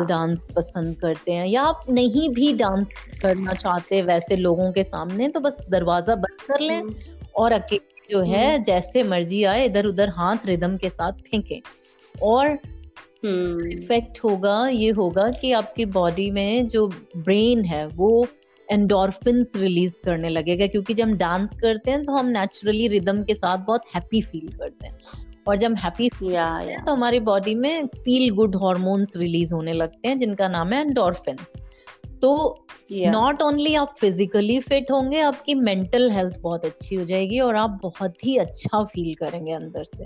डांस 0.08 0.52
पसंद 0.56 0.96
करते 0.96 1.32
हैं 1.32 1.46
या 1.46 1.62
आप 1.62 1.80
नहीं 1.90 2.30
भी 2.30 2.52
डांस 2.52 2.92
करना 3.22 3.54
चाहते 3.54 4.02
वैसे 4.02 4.36
लोगों 4.36 4.72
के 4.72 4.84
सामने 4.84 5.28
तो 5.28 5.40
बस 5.40 5.58
दरवाज़ा 5.70 6.14
बंद 6.14 6.40
कर 6.40 6.60
लें 6.60 6.82
और 7.36 7.52
अकेले 7.52 7.96
जो 8.10 8.20
है 8.20 8.62
जैसे 8.62 9.02
मर्ज़ी 9.02 9.44
आए 9.44 9.64
इधर 9.66 9.86
उधर 9.86 10.08
हाथ 10.08 10.36
रिदम 10.46 10.76
के 10.76 10.88
साथ 10.88 11.12
फेंकें। 11.12 11.60
और 12.22 12.58
इफ़ेक्ट 13.24 14.18
हम्म। 14.24 14.30
होगा 14.30 14.68
ये 14.68 14.90
होगा 14.90 15.30
कि 15.30 15.52
आपकी 15.52 15.84
बॉडी 15.84 16.30
में 16.30 16.68
जो 16.68 16.86
ब्रेन 17.16 17.64
है 17.64 17.86
वो 17.86 18.26
एंडोर्फिन्स 18.70 19.52
रिलीज़ 19.56 20.00
करने 20.04 20.28
लगेगा। 20.28 20.66
क्योंकि 20.66 20.94
जब 20.94 21.04
हम 21.04 21.16
डांस 21.16 21.52
करते 21.52 21.90
हैं 21.90 22.04
तो 22.04 22.12
हम 22.12 22.26
नेचुरली 22.26 22.88
रिदम 22.88 23.22
के 23.22 23.34
साथ 23.34 23.58
बहुत 23.58 23.82
हैप्पी 23.94 24.22
फील 24.22 24.48
करते 24.48 24.86
हैं। 24.86 24.98
और 25.48 25.56
जब 25.56 25.74
हैप्पी 25.74 26.08
फील 26.08 26.28
करते 26.28 26.72
हैं 26.72 26.84
तो 26.84 26.92
हमारी 26.92 27.20
बॉडी 27.20 27.54
में 27.54 27.86
फील 27.86 28.34
गुड 28.34 28.56
हॉर्मोन्स 28.56 29.16
रिलीज़ 29.16 29.54
होने 29.54 29.72
लगते 29.72 30.08
हैं 30.08 30.18
जिनका 30.18 30.48
नाम 30.48 30.72
है 30.72 30.80
एंडोर्फिन्स 30.80 31.62
तो 32.22 32.64
नॉट 32.92 33.42
ओनली 33.42 33.74
आप 33.74 33.94
फिजिकली 34.00 34.60
फिट 34.60 34.90
होंगे 34.90 35.20
आपकी 35.20 35.54
मेंटल 35.54 36.10
हेल्थ 36.10 36.38
बहुत 36.38 36.64
अच्छी 36.64 36.94
हो 36.94 37.04
जाएगी 37.04 37.40
और 37.40 37.56
आप 37.56 37.78
बहुत 37.82 38.24
ही 38.24 38.36
अच्छा 38.36 38.84
फील 38.84 39.14
करेंगे 39.14 39.52
अंदर 39.52 39.84
से। 39.84 40.04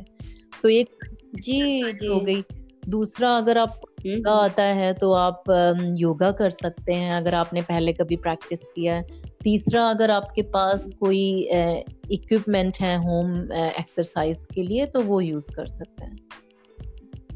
तो 0.62 0.68
एक 0.68 0.88
जी, 1.34 1.92
जी 1.92 2.06
हो 2.06 2.20
गई। 2.20 2.44
दूसरा 2.82 3.36
अगर 3.36 3.58
आप 3.58 3.80
योगा 4.06 4.30
हम्म, 4.30 4.38
हम्म। 4.38 4.44
आता 4.44 4.62
है 4.62 4.92
तो 4.94 5.12
आप 5.12 5.44
योगा 5.98 6.30
कर 6.32 6.50
सकते 6.50 6.92
हैं 6.92 7.12
अगर 7.14 7.34
आपने 7.34 7.60
पहले 7.62 7.92
कभी 7.92 8.16
प्रैक्टिस 8.16 8.64
किया 8.66 8.94
है। 8.94 9.20
तीसरा 9.42 9.88
अगर 9.90 10.10
आपके 10.10 10.42
पास 10.42 10.90
कोई 11.00 11.48
इक्विपमेंट 12.10 12.78
है 12.80 12.96
होम 12.98 13.36
एक्सरसाइज 13.52 14.46
के 14.54 14.62
लिए 14.62 14.86
तो 14.86 15.00
वो 15.00 15.20
यूज़ 15.20 15.50
कर 15.52 15.66
सकते 15.66 16.04
हैं। 16.04 16.18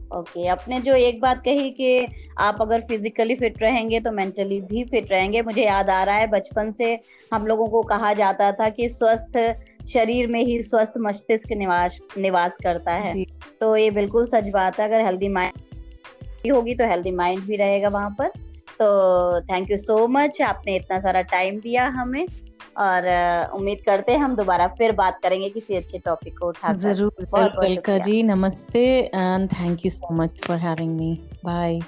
ओके 0.07 0.41
okay, 0.41 0.51
आपने 0.51 0.81
जो 0.81 0.95
एक 0.95 1.21
बात 1.21 1.43
कही 1.45 1.71
कि 1.71 2.07
आप 2.39 2.59
अगर 2.61 2.81
फिजिकली 2.81 3.35
फिट 3.35 3.63
रहेंगे 3.63 4.01
तो 4.01 4.13
मेंटली 4.13 4.61
भी 4.61 4.85
फिट 4.85 5.11
रहेंगे। 5.13 5.43
मुझे 5.43 5.65
याद 5.65 5.91
आ 5.91 6.03
रहा 6.05 6.17
है 6.17 6.27
बचपन 6.27 6.71
से 6.73 6.99
हम 7.33 7.47
लोगों 7.47 7.67
को 7.67 7.83
कहा 7.83 8.13
जाता 8.15 8.53
था 8.53 8.69
कि 8.69 8.89
स्वस्थ 8.89 9.37
शरीर 9.89 10.27
में 10.27 10.43
ही 10.45 10.63
स्वस्थ 10.63 10.93
मस्तिष्क 11.01 11.53
निवास 11.53 12.01
निवास 12.19 12.59
करता 12.63 12.93
है। 12.93 13.25
तो 13.61 13.77
ये 13.77 13.91
बिल्कुल 13.91 14.27
सच 14.27 14.49
बात 14.49 14.81
है 14.81 14.87
अगर 14.89 15.05
हेल्दी 15.05 15.29
माइंड 15.29 16.53
होगी 16.53 16.75
तो 16.75 16.85
हेल्दी 16.85 17.11
माइंड 17.11 17.43
भी 17.43 17.57
रहेगा 17.57 17.89
वहाँ 17.89 18.11
पर। 18.19 18.29
तो 18.79 19.41
थैंक 19.41 19.71
यू 19.71 19.77
सो 19.79 20.07
मच 20.09 20.41
आपने 20.43 20.77
इतना 20.77 20.99
सारा 21.01 21.23
टाइम 21.23 21.61
दिया 21.61 21.87
हमें 21.89 22.27
और 22.79 23.07
उम्मीद 23.55 23.79
करते 23.87 24.13
हैं 24.13 24.19
हम 24.19 24.35
दोबारा 24.37 24.67
फिर 24.69 24.93
बात 24.93 25.19
करेंगे 25.23 25.49
किसी 25.51 25.75
अच्छे 25.75 25.99
टॉपिक 25.99 26.39
को 26.39 26.49
उठा 26.49 26.73
ज़रूर 26.73 27.99
जी 27.99 28.23
नमस्ते 28.23 28.85
and 29.15 29.49
thank 29.53 29.85
you 29.85 29.91
so 29.91 30.15
much 30.15 30.41
for 30.47 30.57
having 30.57 30.97
me 30.99 31.13
bye 31.45 31.81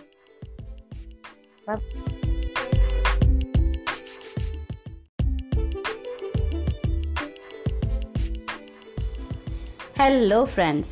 hello 10.01 10.45
friends 10.45 10.89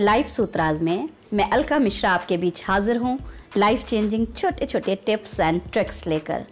life 0.00 0.26
Sutras 0.28 0.80
में 0.82 1.08
मैं 1.34 1.48
अलका 1.50 1.78
मिश्रा 1.78 2.10
आपके 2.10 2.36
बीच 2.36 2.62
हाजिर 2.64 2.96
हूँ 2.96 3.18
लाइफ 3.56 3.84
चेंजिंग 3.88 4.26
छोटे 4.36 4.66
छोटे 4.66 4.94
टिप्स 5.06 5.38
एंड 5.40 5.60
ट्रिक्स 5.72 6.06
लेकर। 6.06 6.44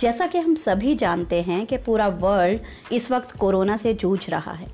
जैसा 0.00 0.26
कि 0.26 0.38
हम 0.38 0.54
सभी 0.54 0.94
जानते 0.94 1.40
हैं 1.42 1.64
कि 1.66 1.76
पूरा 1.78 2.06
वर्ल्ड 2.22 2.92
इस 2.92 3.10
वक्त 3.10 3.36
कोरोना 3.36 3.76
से 3.76 3.94
जूझ 3.94 4.30
रहा 4.30 4.52
है। 4.52 4.68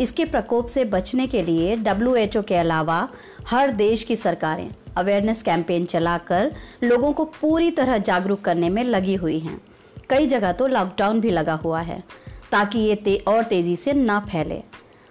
इसके 0.00 0.24
प्रकोप 0.24 0.66
से 0.66 0.84
बचने 0.84 1.26
के 1.26 1.42
लिए 1.42 1.76
डब्ल्यूएचओ 1.76 2.42
के 2.42 2.56
अलावा 2.56 3.08
हर 3.48 3.72
देश 3.72 4.02
की 4.02 4.16
सरकारें 4.16 4.70
अवेयरनेस 4.96 5.42
कैंपेन 5.42 5.86
चलाकर 5.86 6.54
लोगों 6.84 7.12
को 7.12 7.24
पूरी 7.40 7.70
तरह 7.70 7.98
जागरूक 7.98 8.40
करने 8.40 8.68
में 8.68 8.82
लगी 8.84 9.14
हुई 9.16 9.38
हैं। 9.38 9.60
कई 10.10 10.26
जगह 10.26 10.52
तो 10.52 10.66
लॉकडाउन 10.68 11.20
भी 11.20 11.30
लगा 11.30 11.54
हुआ 11.56 11.80
है, 11.80 12.02
ताकि 12.52 12.78
ये 12.78 12.94
ते, 12.94 13.16
और 13.18 13.42
तेज़ी 13.44 13.76
से 13.76 13.92
ना 13.92 14.20
फैले। 14.30 14.62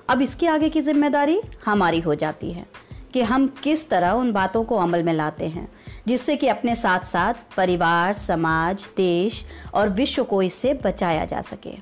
अब 0.10 0.22
इसके 0.22 0.48
आगे 0.48 0.70
की 0.70 0.82
ज़िम्मेदारी 0.82 1.40
हमारी 1.66 2.00
हो 2.00 2.16
जाती 2.16 2.52
है 2.52 2.66
कि 3.14 3.22
हम 3.22 3.48
किस 3.64 3.88
तरह 3.90 4.12
उन 4.12 4.32
बातों 4.32 4.64
को 4.64 4.76
अमल 4.76 5.04
में 5.04 5.14
लाते 5.14 5.48
हैं, 5.48 5.68
जिससे 6.08 6.36
कि 6.36 6.48
अपने 6.48 6.76
साथ 6.76 7.06
साथ 7.06 7.34
परिवार, 7.58 8.14
समाज, 8.14 8.86
देश 8.98 9.44
और 9.74 9.90
विश्व 9.90 10.24
को 10.24 10.42
इससे 10.42 10.74
बचाया 10.84 11.26
जा 11.26 11.42
सके। 11.42 11.76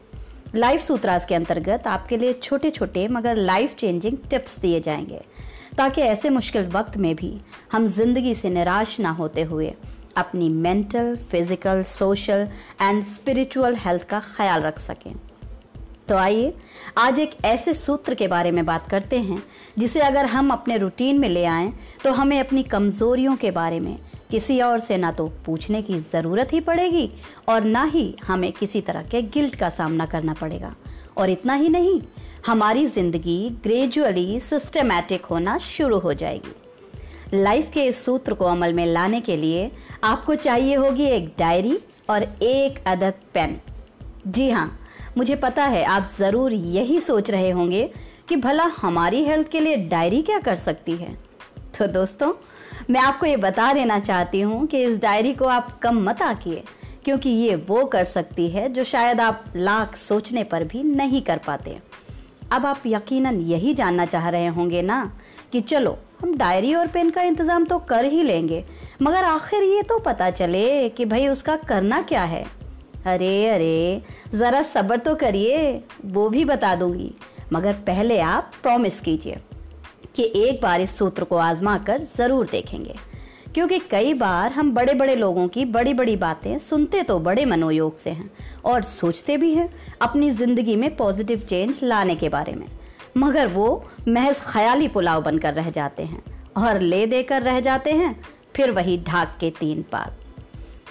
लाइफ 0.55 0.81
सूत्रास 0.81 1.25
के 1.25 1.35
अंतर्गत 1.35 1.87
आपके 1.87 2.17
लिए 2.17 2.33
छोटे 2.33 2.69
छोटे 2.69 3.07
मगर 3.07 3.35
लाइफ 3.35 3.75
चेंजिंग 3.75 4.17
टिप्स 4.29 4.59
दिए 4.59 4.79
जाएँगे, 4.79 5.21
ताकि 5.77 6.01
ऐसे 6.01 6.29
मुश्किल 6.29 6.67
वक्त 6.67 6.97
में 6.97 7.15
भी 7.15 7.37
हम 7.71 7.87
ज़िंदगी 7.87 8.35
से 8.35 8.49
निराश 8.49 8.99
ना 8.99 9.09
होते 9.11 9.43
हुए 9.43 9.73
अपनी 10.17 10.49
mental 10.49 11.15
physical 11.31 11.83
social 11.89 12.47
and 12.81 13.03
spiritual 13.05 13.75
health 13.75 14.03
का 14.03 14.19
ख्याल 14.35 14.61
रख 14.61 14.79
सकें। 14.79 15.13
तो 16.07 16.15
आइए, 16.17 16.53
आज 16.97 17.19
एक 17.19 17.31
ऐसे 17.45 17.73
सूत्र 17.73 18.13
के 18.15 18.27
बारे 18.27 18.49
में 18.51 18.65
बात 18.65 18.89
करते 18.89 19.19
हैं, 19.19 19.41
जिसे 19.77 19.99
अगर 19.99 20.25
हम 20.25 20.51
अपने 20.51 20.77
रूटीन 20.77 21.19
में 21.19 21.27
ले 21.29 21.45
आएँ 21.45 21.71
तो 22.03 22.11
हमें 22.13 22.39
अपनी 22.39 22.63
कमजोरियों 22.63 23.35
के 23.35 23.51
बारे 23.51 23.79
में 23.79 23.97
किसी 24.31 24.59
और 24.61 24.79
से 24.79 24.97
ना 24.97 25.11
तो 25.11 25.27
पूछने 25.45 25.81
की 25.81 25.99
ज़रूरत 26.01 26.53
ही 26.53 26.59
पड़ेगी, 26.61 27.09
और 27.49 27.63
ना 27.63 27.83
ही 27.85 28.15
हमें 28.27 28.51
किसी 28.51 28.81
तरह 28.81 29.03
के 29.03 29.21
गिल्ट 29.23 29.55
का 29.55 29.69
सामना 29.71 30.05
करना 30.05 30.33
पड़ेगा। 30.33 30.73
और 31.17 31.29
इतना 31.29 31.53
ही 31.53 31.69
नहीं, 31.69 32.01
हमारी 32.45 32.85
ज़िंदगी 32.87 33.49
ग्रेजुअली 33.63 34.39
सिस्टमैटिक 34.41 35.25
होना 35.25 35.57
शुरू 35.59 35.99
हो 35.99 36.13
जाएगी। 36.13 36.55
लाइफ 37.33 37.71
के 37.73 37.83
इस 37.83 38.05
सूत्र 38.05 38.33
को 38.33 38.45
अमल 38.45 38.73
में 38.73 38.85
लाने 38.85 39.21
के 39.21 39.37
लिए 39.37 39.69
आपको 40.03 40.35
चाहिए 40.37 40.75
होगी 40.75 41.05
एक 41.07 41.33
डायरी 41.39 41.77
और 42.09 42.23
एक 42.43 42.83
अदद 42.87 43.13
पेन। 43.33 43.59
जी 44.27 44.49
हाँ 44.49 44.71
मुझे 45.17 45.35
पता 45.35 45.63
है, 45.63 45.83
आप 45.83 46.07
ज़रूर 46.17 46.53
यही 46.53 46.99
सोच 47.01 47.29
रहे 47.29 47.49
होंगे 47.49 47.89
कि 48.29 48.35
भला 48.35 48.63
हमारी 48.77 49.23
हेल्थ 49.23 49.49
के 49.49 49.59
लिए 49.59 49.75
डायरी 49.87 50.21
क्या 50.21 50.39
कर 50.39 50.55
सकती 50.57 50.95
है। 50.95 51.13
तो 51.77 51.87
दोस्तों, 51.89 52.31
मैं 52.89 53.01
आपको 53.01 53.25
ये 53.25 53.37
बता 53.37 53.71
देना 53.73 53.99
चाहती 53.99 54.41
हूँ 54.41 54.65
कि 54.67 54.83
इस 54.83 54.97
डायरी 54.99 55.33
को 55.33 55.45
आप 55.47 55.77
कम 55.79 56.01
मत 56.03 56.21
आकिए, 56.21 56.63
क्योंकि 57.05 57.29
ये 57.29 57.55
वो 57.67 57.85
कर 57.85 58.03
सकती 58.05 58.49
है 58.49 58.67
जो 58.69 58.83
शायद 58.83 59.21
आप 59.21 59.43
लाख 59.55 59.95
सोचने 59.97 60.43
पर 60.43 60.63
भी 60.63 60.83
नहीं 60.85 61.21
कर 61.21 61.37
पाते। 61.37 61.77
अब 62.51 62.65
आप 62.65 62.81
यकीनन 62.85 63.39
यही 63.41 63.73
जानना 63.73 64.05
चाह 64.05 64.29
रहे 64.29 64.47
होंगे 64.47 64.81
ना 64.81 64.99
कि 65.51 65.61
चलो, 65.61 65.97
हम 66.21 66.35
डायरी 66.37 66.73
और 66.75 66.87
पेन 66.87 67.09
का 67.09 67.21
इंतज़ाम 67.21 67.65
तो 67.65 67.79
कर 67.79 68.05
ही 68.05 68.23
लेंगे, 68.23 68.63
मगर 69.01 69.23
आखिर 69.23 69.63
ये 69.63 69.81
तो 69.83 69.99
पता 69.99 70.29
चले 70.31 70.89
कि 70.89 71.05
भाई 71.05 71.27
उसका 71.27 71.55
करना 71.63 72.01
क्या 72.01 72.23
है। 72.23 72.45
अरे 73.05 73.47
अरे, 73.47 74.01
ज़रा 74.33 74.61
सब्र 74.63 74.97
तो 74.97 75.13
करिए, 75.15 75.81
वो 76.05 76.29
भी 76.29 76.45
बता 76.45 76.75
दूँगी। 76.75 77.11
मगर 77.53 77.73
पहले 77.87 78.19
आप 78.19 78.51
प्रॉमिस 78.63 78.99
कीजिए 79.01 79.39
कि 80.15 80.23
एक 80.37 80.61
बार 80.61 80.81
इस 80.81 80.97
सूत्र 80.97 81.23
को 81.23 81.37
आजमा 81.37 81.77
कर 81.79 82.01
ज़रूर 82.17 82.47
देखेंगे। 82.47 82.95
क्योंकि 83.53 83.79
कई 83.81 84.13
बार 84.13 84.51
हम 84.51 84.73
बड़े 84.73 84.93
बड़े 84.93 85.15
लोगों 85.15 85.47
की 85.47 85.65
बड़ी 85.67 85.93
बड़ी 85.93 86.15
बातें 86.15 86.57
सुनते 86.59 87.03
तो 87.03 87.19
बड़े 87.19 87.45
मनोयोग 87.45 87.97
से 87.99 88.09
हैं 88.09 88.29
और 88.65 88.81
सोचते 88.83 89.37
भी 89.37 89.53
हैं 89.53 89.69
अपनी 90.01 90.31
ज़िंदगी 90.31 90.75
में 90.75 90.95
पॉजिटिव 90.95 91.45
चेंज 91.49 91.79
लाने 91.83 92.15
के 92.15 92.29
बारे 92.29 92.53
में। 92.53 92.67
मगर 93.17 93.47
वो 93.47 93.85
महज 94.07 94.41
ख्याली 94.43 94.87
पुलाव 94.87 95.23
बनकर 95.23 95.53
रह 95.53 95.69
जाते 95.69 96.03
हैं 96.03 96.23
और 96.57 96.79
ले 96.79 97.05
देकर 97.05 97.41
रह 97.41 97.59
जाते 97.59 97.91
हैं, 97.91 98.15
फिर 98.55 98.71
वही 98.71 98.97
ढाक 99.07 99.37
के 99.39 99.49
तीन 99.59 99.81
पात। 99.91 100.17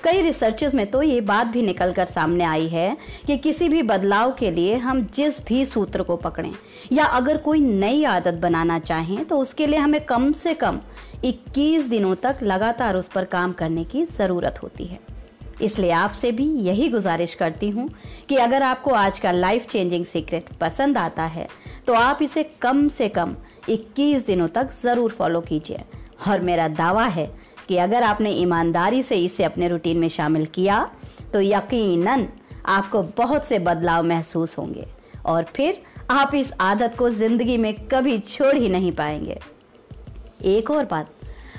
कई 0.04 0.20
रिसर्चेस 0.22 0.74
में 0.74 0.86
तो 0.86 1.02
ये 1.02 1.20
बात 1.22 1.46
भी 1.46 1.62
निकल 1.62 1.92
कर 1.92 2.04
सामने 2.06 2.44
आई 2.44 2.66
है 2.68 2.96
कि 3.26 3.36
किसी 3.38 3.68
भी 3.68 3.82
बदलाव 3.82 4.32
के 4.32 4.50
लिए 4.50 4.74
हम 4.76 5.00
जिस 5.14 5.44
भी 5.46 5.64
सूत्र 5.64 6.02
को 6.02 6.16
पकड़ें, 6.16 6.52
या 6.92 7.04
अगर 7.04 7.36
कोई 7.36 7.60
नई 7.60 8.04
आदत 8.06 8.34
बनाना 8.34 8.78
चाहें 8.80 9.24
तो 9.24 9.38
उसके 9.38 9.66
लिए 9.66 9.78
हमें 9.78 10.00
कम 10.00 10.32
से 10.34 10.54
कम 10.54 10.80
21 11.24 11.88
दिनों 11.88 12.14
तक 12.14 12.38
लगातार 12.42 12.96
उस 12.96 13.08
पर 13.08 13.24
काम 13.26 13.52
करने 13.52 13.84
की 13.84 14.04
ज़रूरत 14.18 14.62
होती 14.62 14.84
है। 14.84 14.98
इसलिए 15.62 15.90
आपसे 15.92 16.30
भी 16.32 16.44
यही 16.60 16.88
गुजारिश 16.88 17.34
करती 17.34 17.68
हूँ 17.70 17.88
कि 18.28 18.36
अगर 18.36 18.62
आपको 18.62 18.90
आज 18.92 19.18
का 19.18 19.32
लाइफ 19.32 19.66
चेंजिंग 19.66 20.04
सीक्रेट 20.04 20.48
पसंद 20.60 20.98
आता 20.98 21.24
है 21.24 21.48
तो 21.86 21.94
आप 21.94 22.22
इसे 22.22 22.42
कम 22.62 22.86
से 22.88 23.08
कम 23.08 23.34
21 23.70 24.26
दिनों 24.26 24.48
तक 24.48 24.70
ज़रूर 24.82 25.10
फॉलो 25.10 25.40
कीजिए। 25.40 25.80
और 26.28 26.40
मेरा 26.40 26.66
दावा 26.70 27.04
है 27.06 27.26
कि 27.68 27.76
अगर 27.76 28.02
आपने 28.02 28.30
ईमानदारी 28.32 29.02
से 29.02 29.16
इसे 29.16 29.44
अपने 29.44 29.68
रूटीन 29.68 29.98
में 29.98 30.08
शामिल 30.08 30.46
किया 30.46 30.88
तो 31.32 31.40
यकीनन 31.40 32.26
आपको 32.66 33.02
बहुत 33.16 33.46
से 33.46 33.58
बदलाव 33.60 34.04
महसूस 34.04 34.56
होंगे। 34.58 34.86
और 35.26 35.44
फिर 35.56 35.82
आप 36.10 36.34
इस 36.34 36.52
आदत 36.60 36.94
को 36.98 37.08
ज़िंदगी 37.10 37.56
में 37.58 37.74
कभी 37.88 38.18
छोड़ 38.20 38.56
ही 38.56 38.68
नहीं 38.68 38.92
पाएँगे। 38.92 39.38
एक 40.46 40.70
और 40.70 40.84
बात, 40.84 41.10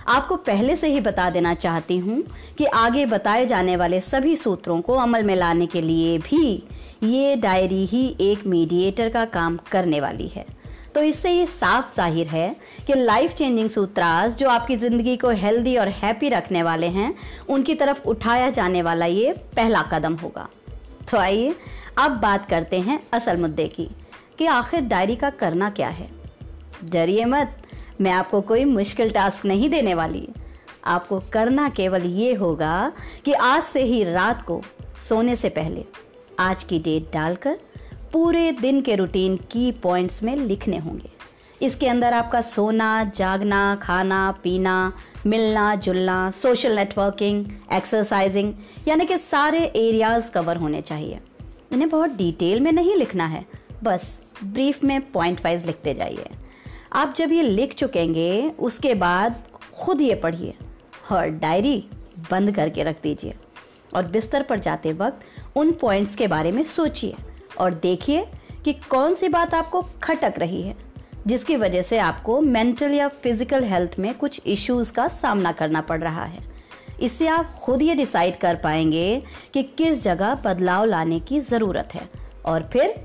आपको 0.07 0.35
पहले 0.37 0.75
से 0.75 0.87
ही 0.87 0.99
बता 1.01 1.29
देना 1.29 1.53
चाहती 1.53 1.97
हूँ 1.97 2.21
कि 2.57 2.65
आगे 2.65 3.05
बताए 3.05 3.45
जाने 3.45 3.75
वाले 3.75 4.01
सभी 4.01 4.35
सूत्रों 4.35 4.79
को 4.81 4.95
अमल 4.95 5.23
में 5.23 5.35
लाने 5.35 5.65
के 5.65 5.81
लिए 5.81 6.17
भी 6.19 6.51
ये 7.03 7.35
डायरी 7.35 7.85
ही 7.85 8.05
एक 8.21 8.45
मीडिएटर 8.47 9.09
का 9.09 9.25
काम 9.27 9.57
करने 9.71 9.99
वाली 9.99 10.27
है। 10.27 10.45
तो 10.95 11.01
इससे 11.03 11.31
ये 11.31 11.45
साफ़ 11.45 11.95
ज़ाहिर 11.95 12.27
है 12.27 12.55
कि 12.87 12.93
लाइफ 12.93 13.33
चेंजिंग 13.37 13.69
सूत्रास 13.69 14.35
जो 14.35 14.49
आपकी 14.49 14.75
ज़िंदगी 14.77 15.15
को 15.17 15.29
हेल्दी 15.31 15.75
और 15.77 15.87
हैप्पी 15.87 16.29
रखने 16.29 16.61
वाले 16.63 16.87
हैं, 16.87 17.13
उनकी 17.49 17.75
तरफ़ 17.75 18.07
उठाया 18.07 18.49
जाने 18.49 18.81
वाला 18.81 19.05
ये 19.05 19.33
पहला 19.55 19.81
कदम 19.91 20.13
होगा। 20.15 20.47
तो 21.11 21.17
आइए 21.17 21.55
अब 21.97 22.17
बात 22.19 22.49
करते 22.49 22.79
हैं 22.79 22.99
असल 23.13 23.37
मुद्दे 23.37 23.67
की 23.67 23.89
कि 24.39 24.45
आखिर 24.45 24.81
डायरी 24.85 25.15
का 25.15 25.29
करना 25.31 25.69
क्या 25.69 25.89
है। 25.89 26.09
डरिए 26.91 27.25
मत, 27.25 27.57
मैं 28.01 28.11
आपको 28.11 28.41
कोई 28.43 28.65
मुश्किल 28.65 29.11
टास्क 29.11 29.45
नहीं 29.45 29.69
देने 29.69 29.93
वाली। 29.93 30.27
आपको 30.85 31.19
करना 31.33 31.69
केवल 31.69 32.05
ये 32.05 32.33
होगा 32.33 32.91
कि 33.25 33.33
आज 33.33 33.61
से 33.63 33.83
ही 33.83 34.03
रात 34.03 34.41
को 34.41 34.61
सोने 35.09 35.35
से 35.35 35.49
पहले 35.51 35.85
आज 36.39 36.63
की 36.63 36.79
डेट 36.79 37.13
डालकर 37.13 37.59
पूरे 38.15 38.51
दिन 38.51 38.81
के 38.81 38.95
रूटीन 38.95 39.35
की 39.51 39.71
पॉइंट्स 39.71 40.21
में 40.23 40.35
लिखने 40.35 40.77
होंगे। 40.77 41.09
इसके 41.61 41.87
अंदर 41.87 42.13
आपका 42.13 42.41
सोना, 42.41 43.11
जागना, 43.15 43.75
खाना, 43.75 44.31
पीना, 44.43 44.93
मिलना, 45.25 45.75
जुलना 45.75 46.31
सोशल 46.31 46.75
नेटवर्किंग 46.75 47.45
एक्सरसाइजिंग 47.73 48.53
यानी 48.87 49.05
कि 49.05 49.17
सारे 49.17 49.63
एरियाज़ 49.65 50.31
कवर 50.31 50.57
होने 50.57 50.81
चाहिए। 50.81 51.19
इन्हें 51.71 51.89
बहुत 51.89 52.09
डिटेल 52.09 52.59
में 52.59 52.71
नहीं 52.71 52.95
लिखना 52.95 53.25
है, 53.25 53.45
बस 53.83 54.19
ब्रीफ 54.43 54.83
में 54.83 55.11
पॉइंट 55.11 55.41
वाइज 55.45 55.65
लिखते 55.65 55.93
जाइए। 55.93 56.29
आप 56.93 57.13
जब 57.17 57.31
ये 57.31 57.41
लिख 57.41 57.73
चुकेंगे, 57.73 58.51
उसके 58.59 58.93
बाद 58.93 59.43
खुद 59.73 60.01
ये 60.01 60.15
पढ़िए 60.15 60.53
और 61.11 61.27
डायरी 61.27 61.77
बंद 62.31 62.55
करके 62.55 62.83
रख 62.83 63.03
दीजिए 63.03 63.35
और 63.93 64.07
बिस्तर 64.07 64.43
पर 64.43 64.59
जाते 64.59 64.93
वक्त 64.93 65.57
उन 65.57 65.71
पॉइंट्स 65.71 66.15
के 66.15 66.27
बारे 66.27 66.51
में 66.51 66.63
सोचिए। 66.63 67.15
और 67.59 67.73
देखिए 67.73 68.25
कि 68.65 68.73
कौन 68.89 69.13
सी 69.13 69.29
बात 69.29 69.53
आपको 69.53 69.81
खटक 70.03 70.33
रही 70.37 70.61
है, 70.61 70.75
जिसकी 71.27 71.55
वजह 71.55 71.81
से 71.81 71.97
आपको 71.97 72.39
मेंटल 72.41 72.93
या 72.93 73.07
फ़िज़िकल 73.07 73.63
हेल्थ 73.63 73.95
में 73.99 74.13
कुछ 74.13 74.41
इश्यूज़ 74.45 74.91
का 74.93 75.07
सामना 75.07 75.51
करना 75.51 75.81
पड़ 75.81 76.01
रहा 76.01 76.23
है। 76.23 76.43
इससे 77.01 77.27
आप 77.27 77.55
खुद 77.63 77.81
ये 77.81 77.95
डिसाइड 77.95 78.37
कर 78.37 78.55
पाएँगे 78.55 79.23
कि 79.53 79.63
किस 79.77 80.01
जगह 80.01 80.35
बदलाव 80.35 80.85
लाने 80.85 81.19
की 81.19 81.39
ज़रूरत 81.41 81.89
है। 81.93 82.09
और 82.45 82.69
फिर 82.73 82.95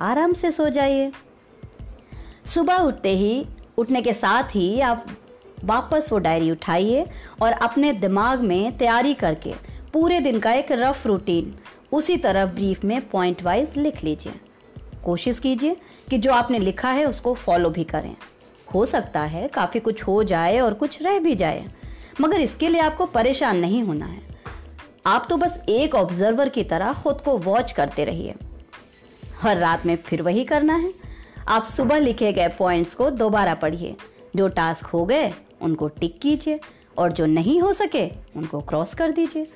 आराम 0.00 0.32
से 0.32 0.50
सो 0.50 0.68
जाइए। 0.68 1.10
सुबह 2.46 2.76
उठते 2.76 3.16
ही, 3.16 3.46
उठने 3.78 4.02
के 4.02 4.12
साथ 4.12 4.54
ही 4.54 4.80
आप 4.80 5.06
वापस 5.64 6.08
वो 6.12 6.18
डायरी 6.18 6.50
उठाइए 6.50 7.04
और 7.42 7.52
अपने 7.52 7.92
दिमाग 7.92 8.40
में 8.40 8.76
तैयारी 8.78 9.14
करके 9.14 9.54
पूरे 9.92 10.20
दिन 10.20 10.38
का 10.40 10.52
एक 10.52 10.72
रफ 10.72 11.06
रूटीन 11.06 11.54
उसी 11.92 12.16
तरह 12.16 12.46
ब्रीफ 12.46 12.84
में 12.84 13.00
पॉइंट 13.08 13.42
वाइज 13.42 13.76
लिख 13.76 14.02
लीजिए। 14.04 14.32
कोशिश 15.04 15.38
कीजिए 15.38 15.76
कि 16.08 16.18
जो 16.18 16.32
आपने 16.32 16.58
लिखा 16.58 16.90
है 16.90 17.04
उसको 17.04 17.34
फॉलो 17.34 17.70
भी 17.70 17.84
करें। 17.84 18.14
हो 18.66 18.84
सकता 18.86 19.20
है 19.22 19.46
काफ़ी 19.48 19.80
कुछ 19.80 20.02
हो 20.02 20.22
जाए 20.24 20.58
और 20.60 20.74
कुछ 20.74 21.00
रह 21.02 21.18
भी 21.18 21.34
जाए, 21.34 21.64
मगर 22.20 22.40
इसके 22.40 22.68
लिए 22.68 22.80
आपको 22.80 23.06
परेशान 23.06 23.56
नहीं 23.56 23.82
होना 23.82 24.06
है। 24.06 24.22
आप 25.06 25.26
तो 25.30 25.36
बस 25.36 25.58
एक 25.68 25.94
ऑब्जर्वर 25.94 26.48
की 26.48 26.64
तरह 26.64 26.92
खुद 26.94 27.20
को 27.20 27.36
वॉच 27.38 27.72
करते 27.72 28.04
रहिए। 28.04 28.34
हर 29.40 29.56
रात 29.56 29.86
में 29.86 29.96
फिर 29.96 30.22
वही 30.22 30.44
करना 30.44 30.74
है। 30.74 30.92
आप 31.48 31.64
सुबह 31.66 31.98
लिखे 31.98 32.32
गए 32.32 32.48
पॉइंट्स 32.48 32.94
को 32.94 33.10
दोबारा 33.10 33.54
पढ़िए। 33.54 33.94
जो 34.36 34.48
टास्क 34.48 34.86
हो 34.86 35.04
गए, 35.06 35.32
उनको 35.60 35.88
टिक 35.90 36.18
कीजिए 36.20 36.60
और 36.98 37.12
जो 37.12 37.26
नहीं 37.26 37.60
हो 37.60 37.72
सके, 37.72 38.08
उनको 38.36 38.60
क्रॉस 38.60 38.94
कर 38.94 39.10
दीजिए। 39.10 39.46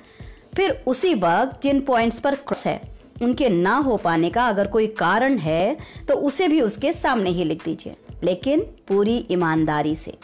फिर 0.53 0.83
उसी 0.87 1.13
वक्त 1.15 1.61
जिन 1.63 1.79
पॉइंट्स 1.81 2.19
पर 2.19 2.35
क्रॉस 2.37 2.65
है, 2.67 2.81
उनके 3.21 3.49
ना 3.49 3.75
हो 3.77 3.97
पाने 3.97 4.29
का 4.29 4.47
अगर 4.47 4.67
कोई 4.67 4.87
कारण 4.97 5.37
है 5.37 5.77
तो 6.07 6.15
उसे 6.17 6.47
भी 6.47 6.61
उसके 6.61 6.93
सामने 6.93 7.29
ही 7.29 7.43
लिख 7.43 7.63
दीजिए। 7.65 7.95
लेकिन 8.23 8.59
पूरी 8.87 9.15
ईमानदारी 9.31 9.95
से, 9.95 10.17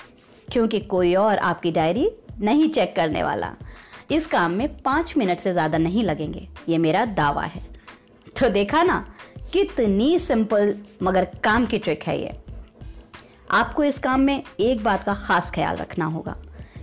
क्योंकि 0.48 0.80
कोई 0.82 1.14
और 1.16 1.38
आपकी 1.38 1.72
डायरी 1.72 2.10
नहीं 2.42 2.70
चेक 2.70 2.96
करने 2.96 3.24
वाला। 3.24 3.54
इस 4.12 4.28
काम 4.28 4.52
में 4.52 4.68
पाँच 4.78 5.14
मिनट 5.18 5.40
से 5.40 5.52
ज़्यादा 5.54 5.78
नहीं 5.78 6.04
लगेंगे। 6.04 6.48
ये 6.70 6.78
मेरा 6.78 7.06
दावा 7.08 7.44
है। 7.44 7.62
तो 8.40 8.50
देखा 8.50 8.84
ना, 8.84 9.06
कितनी 9.54 10.18
सिंपल 10.20 10.74
मगर 11.04 11.28
काम 11.44 11.66
की 11.66 11.78
ट्रिक 11.78 12.04
है 12.04 12.20
ये। 12.22 12.36
आपको 13.52 13.84
इस 13.84 14.00
काम 14.00 14.20
में 14.20 14.44
एक 14.60 14.84
बात 14.84 15.04
का 15.04 15.14
खास 15.18 15.52
ख्याल 15.52 15.78
रखना 15.78 16.06
होगा। 16.06 16.36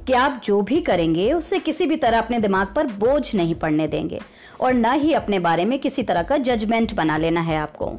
कि 0.07 0.13
आप 0.13 0.41
जो 0.45 0.61
भी 0.63 0.81
करेंगे, 0.81 1.33
उससे 1.33 1.59
किसी 1.59 1.87
भी 1.87 1.97
तरह 1.97 2.19
अपने 2.19 2.39
दिमाग 2.41 2.73
पर 2.75 2.87
बोझ 2.87 3.35
नहीं 3.35 3.55
पड़ने 3.55 3.87
देंगे 3.89 4.21
और 4.61 4.75
न 4.75 4.93
ही 4.93 5.13
अपने 5.13 5.39
बारे 5.39 5.65
में 5.65 5.79
किसी 5.79 6.03
तरह 6.03 6.23
का 6.23 6.37
जजमेंट 6.39 6.95
बना 6.95 7.17
लेना 7.17 7.41
है 7.41 7.57
आपको। 7.57 7.93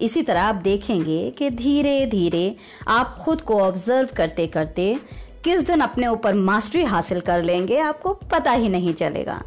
इसी 0.00 0.22
तरह 0.22 0.42
आप 0.42 0.54
देखेंगे 0.54 1.30
कि 1.30 1.50
धीरे 1.50 2.06
धीरे 2.06 2.56
आप 2.88 3.16
खुद 3.20 3.40
को 3.40 3.60
ऑब्ज़र्व 3.60 4.08
करते 4.16 4.46
करते 4.46 4.96
किस 5.44 5.60
दिन 5.60 5.80
अपने 5.80 6.06
ऊपर 6.06 6.34
मास्टरी 6.34 6.82
हासिल 6.84 7.20
कर 7.20 7.42
लेंगे, 7.42 7.78
आपको 7.78 8.12
पता 8.12 8.52
ही 8.52 8.68
नहीं 8.68 8.94
चलेगा। 8.94 9.42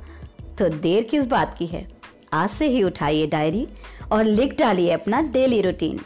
तो 0.59 0.69
देर 0.69 1.03
किस 1.03 1.25
बात 1.25 1.55
की 1.57 1.65
है? 1.65 1.87
आज 2.33 2.49
से 2.49 2.67
ही 2.67 2.83
उठाइए 2.83 3.27
डायरी 3.27 3.67
और 4.11 4.23
लिख 4.23 4.57
डालिए 4.59 4.91
अपना 4.91 5.21
डेली 5.21 5.61
रूटीन 5.61 5.99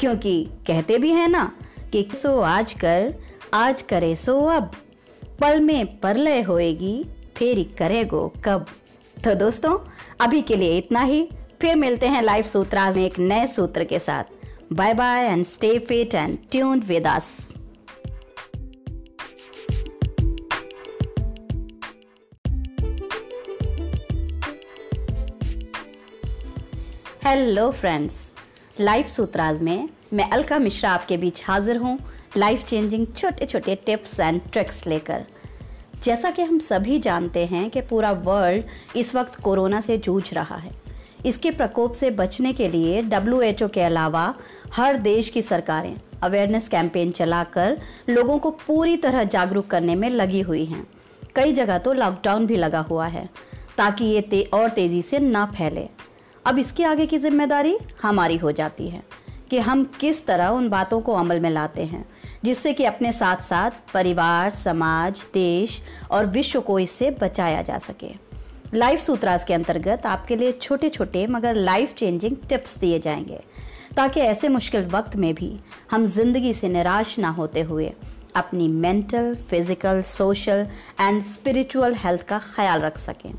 क्योंकि 0.00 0.42
कहते 0.66 0.98
भी 0.98 1.10
हैं 1.10 1.28
ना 1.28 1.50
कि 1.92 2.08
सो 2.22 2.40
आज 2.40 2.72
कर, 2.72 3.14
आज 3.54 3.82
करे 3.82 4.14
सो 4.16 4.40
अब। 4.46 4.72
पल 5.42 5.60
में 5.60 6.00
परलय 6.00 6.40
होएगी, 6.42 7.04
फेरी 7.36 7.62
करेगो 7.78 8.26
कब। 8.44 8.66
तो 9.16 9.34
दोस्तों, 9.34 9.76
अभी 10.20 10.42
के 10.42 10.56
लिए 10.56 10.76
इतना 10.78 11.00
ही। 11.02 11.22
फिर 11.60 11.76
मिलते 11.76 12.08
हैं 12.08 12.20
लाइव 12.22 12.44
सूत्रा 12.44 12.90
में 12.90 13.04
एक 13.04 13.18
नए 13.18 13.46
सूत्र 13.46 13.84
के 13.84 13.98
साथ। 13.98 14.24
Bye 14.72 14.94
bye 14.94 15.26
and 15.26 15.44
stay 15.46 15.78
fit 15.78 16.14
and 16.14 16.36
tune 16.50 16.80
with 16.80 17.06
us 17.06 17.48
hello 27.24 27.70
friends 27.72 28.14
life 28.80 29.08
Sutras 29.08 29.60
में 29.62 29.88
मैं 30.12 30.30
अलका 30.30 30.58
मिश्रा 30.58 30.90
आपके 30.90 31.16
बीच 31.16 31.42
हाजिर 31.44 31.76
हूँ। 31.76 31.98
लाइफ 32.36 32.64
चेंजिंग 32.64 33.06
छोटे 33.16 33.46
छोटे 33.46 33.74
टिप्स 33.86 34.18
एंड 34.20 34.40
ट्रिक्स 34.52 34.86
लेकर। 34.86 35.24
जैसा 36.04 36.30
कि 36.30 36.42
हम 36.42 36.58
सभी 36.58 36.98
जानते 36.98 37.44
हैं 37.46 37.68
कि 37.70 37.80
पूरा 37.80 38.10
वर्ल्ड 38.24 38.96
इस 38.96 39.14
वक्त 39.14 39.34
कोरोना 39.36 39.80
से 39.80 39.98
जूझ 39.98 40.32
रहा 40.34 40.56
है। 40.56 40.70
इसके 41.26 41.50
प्रकोप 41.50 41.92
से 41.92 42.10
बचने 42.10 42.52
के 42.52 42.68
लिए 42.68 43.02
डब्ल्यू 43.02 43.68
के 43.68 43.82
अलावा 43.82 44.34
हर 44.76 44.96
देश 44.98 45.28
की 45.28 45.42
सरकारें 45.42 45.94
अवेयरनेस 46.22 46.68
कैंपेन 46.68 47.10
चलाकर 47.10 47.78
लोगों 48.08 48.38
को 48.38 48.50
पूरी 48.66 48.96
तरह 48.96 49.24
जागरूक 49.26 49.66
करने 49.66 49.94
में 49.94 50.08
लगी 50.10 50.40
हुई 50.40 50.64
हैं। 50.64 50.86
कई 51.36 51.52
जगह 51.52 51.78
तो 51.78 51.92
लॉकडाउन 51.92 52.46
भी 52.46 52.56
लगा 52.56 52.80
हुआ 52.80 53.06
है, 53.06 53.28
ताकि 53.76 54.04
ये 54.04 54.20
ते, 54.20 54.42
और 54.44 54.68
तेज़ी 54.70 55.02
से 55.02 55.18
ना 55.18 55.44
फैले। 55.56 55.88
अब 56.44 56.58
इसके 56.58 56.84
आगे 56.84 57.06
की 57.06 57.18
ज़िम्मेदारी 57.18 57.78
हमारी 58.02 58.36
हो 58.36 58.52
जाती 58.52 58.88
है 58.88 59.02
कि 59.50 59.58
हम 59.60 59.84
किस 60.00 60.24
तरह 60.26 60.48
उन 60.48 60.68
बातों 60.68 61.00
को 61.00 61.14
अमल 61.14 61.40
में 61.40 61.50
लाते 61.50 61.84
हैं 61.84 62.04
जिससे 62.44 62.72
कि 62.72 62.84
अपने 62.84 63.12
साथ 63.12 63.42
साथ 63.42 63.70
परिवार, 63.94 64.50
समाज, 64.54 65.22
देश 65.34 65.80
और 66.10 66.26
विश्व 66.26 66.60
को 66.60 66.78
इससे 66.78 67.10
बचाया 67.20 67.62
जा 67.62 67.78
सके। 67.78 68.10
लाइफ 68.74 69.00
सूत्रास 69.00 69.44
के 69.44 69.54
अंतर्गत 69.54 70.06
आपके 70.06 70.36
लिए 70.36 70.52
छोटे 70.52 70.88
छोटे 70.88 71.26
मगर 71.26 71.54
लाइफ 71.54 71.94
चेंजिंग 71.94 72.36
टिप्स 72.48 72.76
दिए 72.78 72.98
जाएँगे, 72.98 73.40
ताकि 73.96 74.20
ऐसे 74.20 74.48
मुश्किल 74.48 74.86
वक्त 74.86 75.16
में 75.16 75.32
भी 75.34 75.58
हम 75.90 76.06
ज़िंदगी 76.08 76.52
से 76.54 76.68
निराश 76.68 77.18
ना 77.18 77.30
होते 77.30 77.60
हुए 77.62 77.92
अपनी 78.36 78.68
mental 78.68 79.34
physical 79.50 80.02
social 80.08 80.66
and 81.00 81.22
spiritual 81.24 81.94
health 81.94 82.22
का 82.22 82.38
ख्याल 82.54 82.80
रख 82.80 82.98
सकें। 82.98 83.32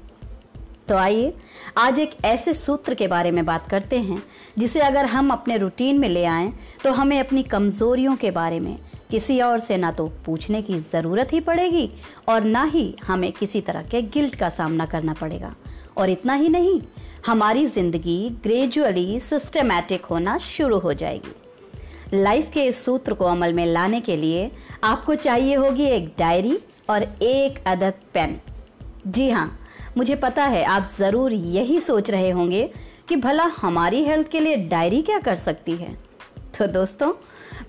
तो 0.87 0.95
आइए, 0.97 1.33
आज 1.77 1.99
एक 1.99 2.11
ऐसे 2.25 2.53
सूत्र 2.53 2.93
के 2.93 3.07
बारे 3.07 3.31
में 3.31 3.45
बात 3.45 3.67
करते 3.69 3.99
हैं, 3.99 4.21
जिसे 4.57 4.79
अगर 4.79 5.05
हम 5.05 5.31
अपने 5.31 5.57
रूटीन 5.57 5.99
में 5.99 6.07
ले 6.09 6.25
आए 6.25 6.51
तो 6.83 6.91
हमें 6.91 7.19
अपनी 7.19 7.43
कमजोरियों 7.43 8.15
के 8.15 8.31
बारे 8.31 8.59
में 8.59 8.77
किसी 9.13 9.39
और 9.41 9.59
से 9.59 9.75
ना 9.77 9.91
तो 9.91 10.07
पूछने 10.25 10.61
की 10.61 10.79
ज़रूरत 10.81 11.33
ही 11.33 11.39
पड़ेगी 11.41 11.89
और 12.29 12.43
ना 12.43 12.63
ही 12.65 12.83
हमें 13.07 13.31
किसी 13.31 13.59
तरह 13.61 13.81
के 13.83 14.01
गिल्ट 14.03 14.35
का 14.35 14.49
सामना 14.51 14.85
करना 14.85 15.13
पड़ेगा। 15.13 15.53
और 15.97 16.09
इतना 16.09 16.33
ही 16.33 16.49
नहीं, 16.49 16.81
हमारी 17.25 17.65
ज़िंदगी 17.67 18.29
ग्रेजुअली 18.43 19.19
सिस्टमैटिक 19.21 20.05
होना 20.05 20.37
शुरू 20.39 20.79
हो 20.79 20.93
जाएगी। 20.93 22.15
लाइफ 22.15 22.49
के 22.53 22.63
इस 22.65 22.83
सूत्र 22.85 23.13
को 23.13 23.25
अमल 23.25 23.53
में 23.53 23.65
लाने 23.65 23.99
के 24.01 24.15
लिए 24.17 24.49
आपको 24.83 25.15
चाहिए 25.17 25.55
होगी 25.55 25.85
एक 25.87 26.07
डायरी 26.19 26.57
और 26.89 27.03
एक 27.03 27.63
अदद 27.67 27.93
पेन। 28.13 28.39
जी 29.07 29.29
हाँ 29.29 29.47
मुझे 29.97 30.15
पता 30.15 30.43
है 30.45 30.63
आप 30.65 30.89
ज़रूर 30.97 31.33
यही 31.33 31.79
सोच 31.81 32.09
रहे 32.09 32.29
होंगे 32.31 32.69
कि 33.09 33.15
भला 33.17 33.43
हमारी 33.57 34.03
हेल्थ 34.05 34.29
के 34.29 34.39
लिए 34.39 34.55
डायरी 34.67 35.01
क्या 35.01 35.19
कर 35.19 35.35
सकती 35.37 35.75
है। 35.75 35.93
तो 36.57 36.67
दोस्तों 36.69 37.11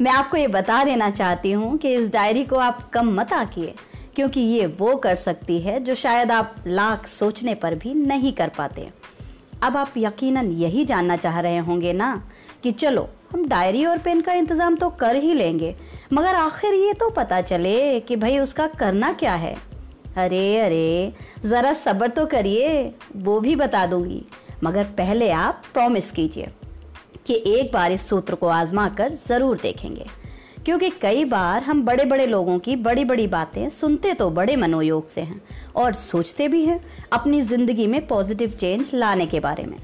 मैं 0.01 0.11
आपको 0.11 0.37
ये 0.37 0.47
बता 0.49 0.83
देना 0.85 1.11
चाहती 1.11 1.51
हूँ 1.53 1.77
कि 1.79 1.93
इस 1.95 2.09
डायरी 2.11 2.45
को 2.45 2.57
आप 2.59 2.89
कम 2.91 3.13
मत 3.15 3.33
आकिए, 3.33 3.75
क्योंकि 4.15 4.41
ये 4.41 4.67
वो 4.79 4.95
कर 4.97 5.15
सकती 5.17 5.61
है 5.61 5.79
जो 5.85 5.95
शायद 5.95 6.31
आप 6.31 6.55
लाख 6.67 7.07
सोचने 7.09 7.55
पर 7.55 7.75
भी 7.75 7.95
नहीं 7.95 8.33
कर 8.33 8.49
पाते। 8.49 8.89
अब 9.63 9.77
आप 9.77 9.93
यकीनन 9.97 10.51
यही 10.53 10.85
जानना 10.85 11.17
चाह 11.17 11.39
रहे 11.41 11.59
होंगे 11.59 11.93
ना 11.93 12.23
कि 12.63 12.73
चलो, 12.73 13.09
हम 13.33 13.47
डायरी 13.49 13.85
और 13.85 13.99
पेन 13.99 14.21
का 14.21 14.33
इंतज़ाम 14.33 14.77
तो 14.77 14.89
कर 14.91 15.17
ही 15.17 15.35
लेंगे, 15.35 15.75
मगर 16.13 16.35
आखिर 16.35 16.75
ये 16.75 16.93
तो 16.93 17.11
पता 17.11 17.41
चले 17.43 18.01
कि 18.01 18.17
भाई 18.17 18.39
उसका 18.39 18.67
करना 18.79 19.13
क्या 19.13 19.35
है। 19.35 19.55
अरे 20.17 20.59
अरे, 20.61 21.13
ज़रा 21.45 21.73
सब्र 21.75 22.09
तो 22.09 22.27
करिए, 22.27 22.93
वो 23.17 23.41
भी 23.41 23.57
बता 23.57 23.87
दूँगी, 23.87 24.25
मगर 24.65 24.85
पहले 24.99 25.31
आप 25.33 25.63
प्रॉमिस 25.75 26.11
कीजिए। 26.13 26.51
कि 27.27 27.43
एक 27.47 27.73
बार 27.73 27.93
इस 27.93 28.09
सूत्र 28.09 28.35
को 28.35 28.49
आजमा 28.49 28.89
कर 28.89 29.13
ज़रूर 29.29 29.59
देखेंगे। 29.59 30.07
क्योंकि 30.65 30.89
कई 30.91 31.25
बार 31.25 31.63
हम 31.63 31.83
बड़े 31.85 32.05
बड़े 32.05 32.27
लोगों 32.27 32.59
की 32.59 32.77
बड़ी 32.79 33.05
बड़ी 33.05 33.27
बातें 33.27 33.69
सुनते 33.71 34.13
तो 34.15 34.29
बड़े 34.31 34.57
मनोयोग 34.57 35.09
से 35.09 35.21
हैं 35.21 35.41
और 35.77 35.93
सोचते 35.95 36.49
भी 36.49 36.65
हैं 36.67 36.81
अपनी 37.13 37.41
ज़िंदगी 37.43 37.87
में 37.87 38.07
पॉजिटिव 38.07 38.51
चेंज 38.51 38.91
लाने 38.95 39.27
के 39.27 39.41
बारे 39.41 39.65
में। 39.65 39.77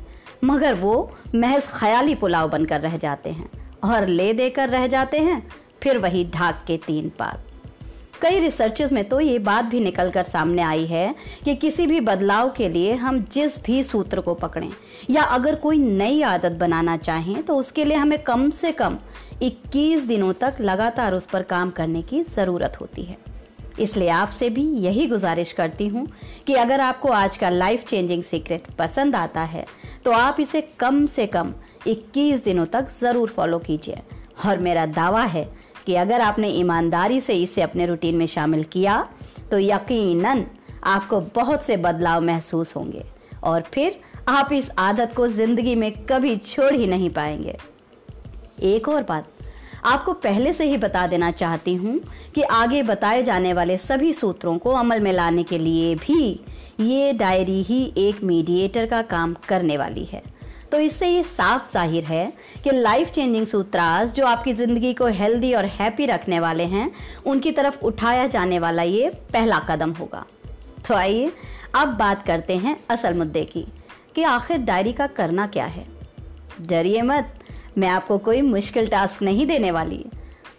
मगर 0.44 0.74
वो 0.74 0.94
महज 1.34 1.66
ख्याली 1.70 2.14
पुलाव 2.14 2.48
बनकर 2.50 2.80
रह 2.80 2.96
जाते 2.96 3.30
हैं 3.30 3.50
और 3.84 4.06
ले 4.08 4.32
देकर 4.32 4.68
रह 4.68 4.86
जाते 4.86 5.18
हैं, 5.18 5.42
फिर 5.82 5.98
वही 5.98 6.24
ढाक 6.34 6.64
के 6.66 6.76
तीन 6.76 7.08
पात। 7.18 7.44
कई 8.22 8.40
रिसर्चेस 8.40 8.92
में 8.92 9.02
तो 9.04 9.20
ये 9.20 9.38
बात 9.40 9.64
भी 9.64 9.80
निकल 9.80 10.10
कर 10.10 10.22
सामने 10.22 10.62
आई 10.62 10.84
है 10.86 11.14
कि 11.44 11.54
किसी 11.56 11.86
भी 11.86 12.00
बदलाव 12.00 12.50
के 12.50 12.68
लिए 12.68 12.94
हम 12.94 13.20
जिस 13.32 13.62
भी 13.64 13.82
सूत्र 13.82 14.20
को 14.20 14.34
पकड़ें, 14.34 14.70
या 15.10 15.22
अगर 15.22 15.54
कोई 15.54 15.78
नई 15.78 16.20
आदत 16.24 16.52
बनाना 16.52 16.96
चाहें 16.98 17.42
तो 17.42 17.56
उसके 17.56 17.84
लिए 17.84 17.96
हमें 17.96 18.18
कम 18.22 18.50
से 18.52 18.72
कम 18.72 18.98
21 19.42 20.06
दिनों 20.06 20.32
तक 20.32 20.56
लगातार 20.60 21.14
उस 21.14 21.26
पर 21.26 21.42
काम 21.44 21.70
करने 21.70 22.02
की 22.02 22.22
ज़रूरत 22.36 22.76
होती 22.80 23.02
है। 23.02 23.16
इसलिए 23.80 24.08
आपसे 24.10 24.48
भी 24.50 24.62
यही 24.78 25.06
गुजारिश 25.06 25.52
करती 25.52 25.86
हूँ 25.88 26.06
कि 26.46 26.54
अगर 26.56 26.80
आपको 26.80 27.08
आज 27.10 27.36
का 27.36 27.50
लाइफ 27.50 27.84
चेंजिंग 27.84 28.22
सीक्रेट 28.22 28.66
पसंद 28.78 29.16
आता 29.16 29.42
है 29.42 29.64
तो 30.04 30.10
आप 30.12 30.40
इसे 30.40 30.60
कम 30.80 31.04
से 31.06 31.26
कम 31.26 31.52
21 31.88 32.44
दिनों 32.44 32.66
तक 32.66 32.88
ज़रूर 33.00 33.28
फॉलो 33.28 33.58
कीजिए। 33.58 34.00
और 34.46 34.58
मेरा 34.58 34.84
दावा 34.88 35.22
है 35.22 35.48
कि 35.90 35.94
अगर 35.96 36.20
आपने 36.20 36.48
ईमानदारी 36.48 37.20
से 37.20 37.34
इसे 37.34 37.62
अपने 37.62 37.86
रूटीन 37.86 38.16
में 38.16 38.26
शामिल 38.26 38.62
किया 38.64 38.96
तो 39.50 39.58
यकीनन 39.58 40.44
आपको 40.84 41.20
बहुत 41.34 41.64
से 41.64 41.76
बदलाव 41.76 42.22
महसूस 42.22 42.74
होंगे। 42.76 43.02
और 43.44 43.62
फिर 43.74 43.98
आप 44.28 44.52
इस 44.52 44.70
आदत 44.78 45.12
को 45.16 45.26
ज़िंदगी 45.28 45.74
में 45.74 45.90
कभी 46.06 46.36
छोड़ 46.36 46.74
ही 46.74 46.86
नहीं 46.86 47.10
पाएँगे। 47.10 47.56
एक 48.68 48.88
और 48.88 49.02
बात, 49.02 49.28
आपको 49.84 50.12
पहले 50.14 50.52
से 50.52 50.64
ही 50.64 50.76
बता 50.78 51.06
देना 51.06 51.30
चाहती 51.32 51.74
हूँ 51.74 51.98
कि 52.34 52.42
आगे 52.42 52.82
बताए 52.82 53.22
जाने 53.22 53.52
वाले 53.52 53.78
सभी 53.80 54.12
सूत्रों 54.12 54.56
को 54.58 54.74
अमल 54.74 55.00
में 55.00 55.12
लाने 55.12 55.42
के 55.42 55.58
लिए 55.58 55.94
भी 55.96 56.28
ये 56.80 57.12
डायरी 57.12 57.62
ही 57.62 57.84
एक 57.98 58.22
मीडिएटर 58.24 58.86
का 58.86 59.02
काम 59.08 59.34
करने 59.48 59.76
वाली 59.76 60.04
है। 60.04 60.22
तो 60.72 60.78
इससे 60.78 61.08
ये 61.08 61.22
साफ़ 61.22 61.72
ज़ाहिर 61.72 62.04
है 62.04 62.32
कि 62.64 62.70
लाइफ 62.70 63.10
चेंजिंग 63.10 63.46
सूत्रास 63.46 64.12
जो 64.12 64.26
आपकी 64.26 64.52
ज़िंदगी 64.54 64.92
को 64.94 65.06
हेल्दी 65.08 65.52
और 65.54 65.64
हैप्पी 65.68 66.06
रखने 66.06 66.40
वाले 66.40 66.64
हैं, 66.64 66.90
उनकी 67.26 67.52
तरफ़ 67.52 67.78
उठाया 67.84 68.26
जाने 68.26 68.58
वाला 68.58 68.82
ये 68.82 69.08
पहला 69.32 69.58
कदम 69.70 69.92
होगा। 69.92 70.24
तो 70.88 70.94
आइए 70.94 71.32
अब 71.74 71.96
बात 71.96 72.22
करते 72.26 72.56
हैं 72.56 72.76
असल 72.90 73.14
मुद्दे 73.14 73.44
की 73.44 73.66
कि 74.14 74.22
आखिर 74.24 74.58
डायरी 74.58 74.92
का 74.92 75.06
करना 75.08 75.46
क्या 75.46 75.66
है। 75.66 75.86
डरिए 76.68 77.02
मत, 77.02 77.34
मैं 77.78 77.88
आपको 77.88 78.18
कोई 78.18 78.40
मुश्किल 78.42 78.86
टास्क 78.88 79.22
नहीं 79.22 79.46
देने 79.46 79.70
वाली। 79.70 80.04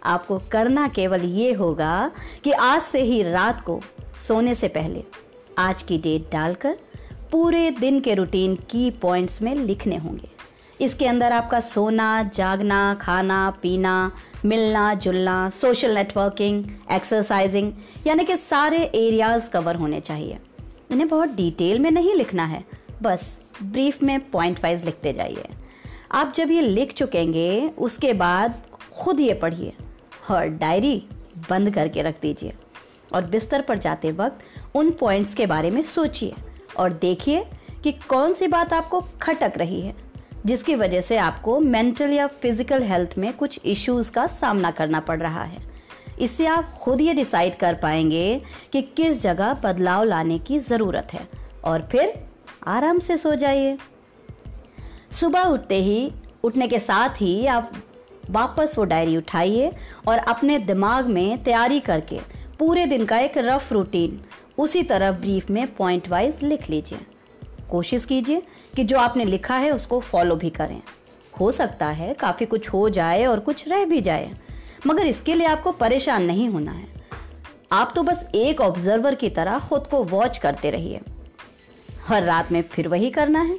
आपको 0.04 0.38
करना 0.52 0.86
केवल 0.88 1.24
ये 1.24 1.52
होगा 1.52 2.10
कि 2.44 2.52
आज 2.52 2.80
से 2.82 3.02
ही 3.02 3.22
रात 3.22 3.60
को 3.60 3.80
सोने 4.28 4.54
से 4.54 4.68
पहले 4.68 5.02
आज 5.58 5.82
की 5.82 5.98
डेट 5.98 6.30
डालकर 6.32 6.76
पूरे 7.32 7.70
दिन 7.70 8.00
के 8.00 8.14
रूटीन 8.14 8.54
की 8.70 8.90
पॉइंट्स 8.90 9.40
में 9.42 9.54
लिखने 9.54 9.96
होंगे। 9.96 10.28
इसके 10.80 11.06
अंदर 11.06 11.32
आपका 11.32 11.60
सोना, 11.60 12.30
जागना, 12.34 12.94
खाना, 12.94 13.50
पीना, 13.62 14.12
मिलना, 14.44 14.94
जुलना 14.94 15.48
सोशल 15.50 15.94
नेटवर्किंग 15.94 16.64
एक्सरसाइजिंग 16.92 17.72
यानी 18.06 18.24
कि 18.24 18.36
सारे 18.36 18.82
एरियाज़ 18.84 19.48
कवर 19.50 19.76
होने 19.76 20.00
चाहिए। 20.00 20.38
इन्हें 20.90 21.08
बहुत 21.08 21.28
डिटेल 21.28 21.78
में 21.78 21.90
नहीं 21.90 22.14
लिखना 22.14 22.44
है, 22.44 22.62
बस 23.02 23.38
ब्रीफ 23.62 24.02
में 24.02 24.30
पॉइंट 24.30 24.60
वाइज 24.64 24.84
लिखते 24.84 25.12
जाइए। 25.12 25.48
आप 26.12 26.32
जब 26.36 26.50
ये 26.50 26.60
लिख 26.60 26.92
चुकेंगे, 26.92 27.70
उसके 27.78 28.12
बाद 28.12 28.62
खुद 28.92 29.20
ये 29.20 29.34
पढ़िए 29.34 29.72
और 30.30 30.46
डायरी 30.46 30.96
बंद 31.50 31.74
करके 31.74 32.02
रख 32.02 32.20
दीजिए 32.22 32.52
और 33.14 33.24
बिस्तर 33.24 33.62
पर 33.62 33.78
जाते 33.78 34.12
वक्त 34.12 34.76
उन 34.76 34.90
पॉइंट्स 34.90 35.34
के 35.34 35.46
बारे 35.46 35.70
में 35.70 35.82
सोचिए। 35.82 36.34
और 36.78 36.92
देखिए 36.92 37.44
कि 37.84 37.92
कौन 38.08 38.32
सी 38.32 38.46
बात 38.48 38.72
आपको 38.72 39.00
खटक 39.22 39.52
रही 39.56 39.80
है, 39.80 39.94
जिसकी 40.46 40.74
वजह 40.74 41.00
से 41.00 41.16
आपको 41.16 41.58
मेंटल 41.60 42.10
या 42.10 42.26
फ़िज़िकल 42.26 42.82
हेल्थ 42.82 43.14
में 43.18 43.32
कुछ 43.32 43.60
इश्यूज़ 43.64 44.10
का 44.10 44.26
सामना 44.26 44.70
करना 44.70 45.00
पड़ 45.00 45.20
रहा 45.20 45.42
है। 45.42 45.60
इससे 46.20 46.46
आप 46.46 46.72
खुद 46.82 47.00
ये 47.00 47.14
डिसाइड 47.14 47.54
कर 47.54 47.74
पाएँगे 47.74 48.42
कि 48.72 48.82
किस 48.96 49.20
जगह 49.22 49.54
बदलाव 49.54 50.04
लाने 50.04 50.38
की 50.38 50.58
ज़रूरत 50.58 51.08
है। 51.12 51.28
और 51.64 51.88
फिर 51.92 52.12
आराम 52.66 52.98
से 52.98 53.16
सो 53.16 53.34
जाइए। 53.34 53.76
सुबह 55.20 55.42
उठते 55.42 55.82
ही, 55.82 56.12
उठने 56.44 56.68
के 56.68 56.78
साथ 56.78 57.20
ही 57.20 57.46
आप 57.46 57.72
वापस 58.30 58.74
वो 58.78 58.84
डायरी 58.84 59.16
उठाइए 59.16 59.70
और 60.08 60.18
अपने 60.18 60.58
दिमाग 60.58 61.06
में 61.06 61.42
तैयारी 61.42 61.80
करके 61.80 62.20
पूरे 62.58 62.86
दिन 62.86 63.04
का 63.04 63.18
एक 63.18 63.38
रफ 63.38 63.72
रूटीन 63.72 64.20
उसी 64.58 64.82
तरह 64.82 65.12
ब्रीफ 65.12 65.50
में 65.50 65.66
पॉइंट 65.74 66.08
वाइज 66.08 66.42
लिख 66.42 66.68
लीजिए। 66.70 66.98
कोशिश 67.70 68.04
कीजिए 68.04 68.42
कि 68.76 68.84
जो 68.84 68.98
आपने 68.98 69.24
लिखा 69.24 69.56
है 69.56 69.70
उसको 69.70 70.00
फॉलो 70.00 70.36
भी 70.36 70.50
करें। 70.50 70.80
हो 71.34 71.50
सकता 71.52 71.86
है 71.88 72.12
काफ़ी 72.14 72.46
कुछ 72.46 72.68
हो 72.68 72.88
जाए 72.90 73.24
और 73.24 73.40
कुछ 73.40 73.66
रह 73.68 73.84
भी 73.84 74.00
जाए, 74.00 74.30
मगर 74.86 75.06
इसके 75.06 75.34
लिए 75.34 75.46
आपको 75.46 75.72
परेशान 75.72 76.22
नहीं 76.22 76.48
होना 76.48 76.72
है। 76.72 76.86
आप 77.72 77.92
तो 77.96 78.02
बस 78.02 78.24
एक 78.34 78.60
ऑब्जर्वर 78.60 79.14
की 79.14 79.28
तरह 79.30 79.58
खुद 79.58 79.86
को 79.86 80.02
वॉच 80.04 80.38
करते 80.38 80.70
रहिए। 80.70 81.00
हर 82.06 82.22
रात 82.22 82.52
में 82.52 82.62
फिर 82.62 82.88
वही 82.88 83.10
करना 83.10 83.40
है। 83.40 83.58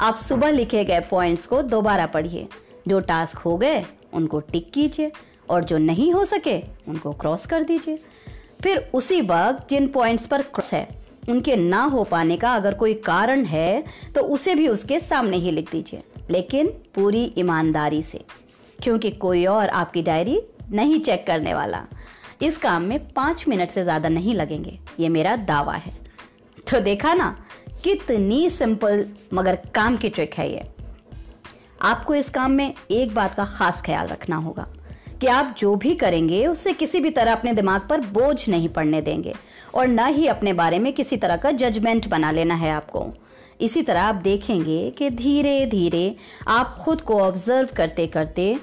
आप 0.00 0.16
सुबह 0.18 0.50
लिखे 0.50 0.84
गए 0.84 1.00
पॉइंट्स 1.00 1.46
को 1.46 1.62
दोबारा 1.64 2.06
पढ़िए। 2.06 2.46
जो 2.88 3.00
टास्क 3.00 3.38
हो 3.38 3.56
गए, 3.56 3.84
उनको 4.12 4.40
टिक 4.42 4.70
कीजिए 4.72 5.10
और 5.50 5.64
जो 5.64 5.78
नहीं 5.78 6.12
हो 6.12 6.24
सके, 6.24 6.58
उनको 6.88 7.12
क्रॉस 7.12 7.46
कर 7.46 7.62
दीजिए। 7.62 7.98
फिर 8.60 8.78
उसी 8.94 9.20
वक्त 9.22 9.68
जिन 9.70 9.86
पॉइंट्स 9.88 10.26
पर 10.26 10.42
क्रॉस 10.44 10.72
है, 10.72 10.88
उनके 11.28 11.56
ना 11.56 11.82
हो 11.84 12.04
पाने 12.04 12.36
का 12.36 12.54
अगर 12.54 12.74
कोई 12.74 12.94
कारण 12.96 13.44
है 13.44 13.84
तो 14.14 14.20
उसे 14.24 14.54
भी 14.54 14.68
उसके 14.68 15.00
सामने 15.00 15.36
ही 15.36 15.50
लिख 15.50 15.70
दीजिए। 15.72 16.02
लेकिन 16.30 16.66
पूरी 16.94 17.22
ईमानदारी 17.38 18.02
से, 18.02 18.24
क्योंकि 18.78 19.10
कोई 19.12 19.44
और 19.46 19.68
आपकी 19.68 20.02
डायरी 20.02 20.40
नहीं 20.70 21.00
चेक 21.00 21.26
करने 21.26 21.54
वाला। 21.54 21.84
इस 22.42 22.56
काम 22.58 22.82
में 22.82 22.98
पाँच 23.08 23.44
मिनट 23.48 23.70
से 23.70 23.82
ज़्यादा 23.82 24.08
नहीं 24.08 24.34
लगेंगे। 24.34 24.78
ये 25.00 25.08
मेरा 25.08 25.36
दावा 25.36 25.74
है। 25.74 25.92
तो 26.66 26.80
देखा 26.80 27.14
ना, 27.14 27.36
कितनी 27.84 28.48
सिंपल 28.50 29.06
मगर 29.34 29.58
काम 29.74 29.96
की 29.96 30.08
ट्रिक 30.08 30.34
है 30.34 30.50
ये। 30.52 30.66
आपको 31.82 32.14
इस 32.14 32.28
काम 32.30 32.50
में 32.50 32.74
एक 32.90 33.14
बात 33.14 33.34
का 33.34 33.44
खास 33.48 33.82
ख्याल 33.82 34.06
रखना 34.08 34.36
होगा। 34.36 34.66
कि 35.20 35.26
आप 35.26 35.54
जो 35.58 35.74
भी 35.74 35.94
करेंगे 35.94 36.46
उससे 36.46 36.72
किसी 36.72 37.00
भी 37.00 37.10
तरह 37.10 37.32
अपने 37.32 37.52
दिमाग 37.54 37.86
पर 37.88 38.00
बोझ 38.12 38.48
नहीं 38.48 38.68
पड़ने 38.68 39.00
देंगे 39.02 39.34
और 39.74 39.88
न 39.88 40.06
ही 40.06 40.26
अपने 40.26 40.52
बारे 40.52 40.78
में 40.78 40.92
किसी 40.92 41.16
तरह 41.16 41.36
का 41.36 41.50
जजमेंट 41.52 42.08
बना 42.08 42.30
लेना 42.30 42.54
है 42.54 42.70
आपको। 42.70 43.06
इसी 43.60 43.82
तरह 43.82 44.02
आप 44.02 44.14
देखेंगे 44.14 44.90
कि 44.90 45.10
धीरे 45.10 45.64
धीरे 45.66 46.16
आप 46.48 46.76
खुद 46.80 47.00
को 47.00 47.20
ऑब्ज़र्व 47.20 47.68
करते 47.76 48.06
करते 48.06 48.54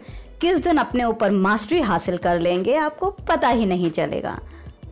किस 0.42 0.58
दिन 0.58 0.78
अपने 0.78 1.04
ऊपर 1.04 1.32
मास्टरी 1.32 1.80
हासिल 1.82 2.18
कर 2.18 2.40
लेंगे, 2.40 2.76
आपको 2.76 3.10
पता 3.10 3.48
ही 3.48 3.66
नहीं 3.66 3.92
चलेगा। 3.92 4.40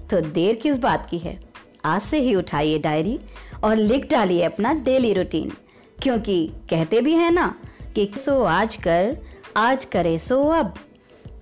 तो 0.09 0.21
देर 0.21 0.55
किस 0.55 0.77
बात 0.77 1.07
की 1.09 1.17
है? 1.17 1.37
आज 1.85 2.01
से 2.01 2.19
ही 2.19 2.35
उठाइए 2.35 2.77
डायरी 2.79 3.19
और 3.63 3.75
लिख 3.75 4.09
डालिए 4.11 4.43
अपना 4.43 4.73
डेली 4.73 5.13
रूटीन 5.13 5.51
क्योंकि 5.97 6.45
कहते 6.69 7.01
भी 7.01 7.13
हैं 7.13 7.31
ना 7.31 7.53
कि 7.95 8.11
सो 8.17 8.41
आज 8.43 8.75
कर, 8.75 9.17
आज 9.57 9.85
करे 9.85 10.17
सो 10.19 10.43
अब। 10.49 10.73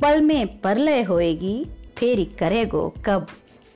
पल 0.02 0.22
में 0.22 0.62
परलय 0.62 1.02
होएगी, 1.02 1.66
फेरी 1.98 2.26
करेगो 2.26 2.94
कब? 3.06 3.28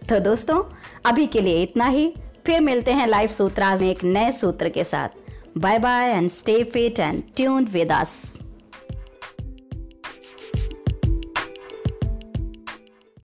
तो 0.09 0.19
दोस्तों, 0.19 0.63
अभी 1.05 1.27
के 1.27 1.41
लिए 1.41 1.61
इतना 1.63 1.85
ही। 1.85 2.13
फिर 2.45 2.61
मिलते 2.61 2.91
हैं 2.91 3.07
लाइव 3.07 3.29
सूत्राज 3.29 3.81
में 3.81 3.89
एक 3.89 4.03
नए 4.03 4.31
सूत्र 4.31 4.69
के 4.69 4.83
साथ। 4.83 5.09
Bye 5.57 5.79
bye 5.79 6.11
and 6.11 6.29
stay 6.29 6.63
fit 6.63 6.99
and 6.99 7.23
tuned 7.35 7.69
with 7.69 7.91
us 7.91 8.37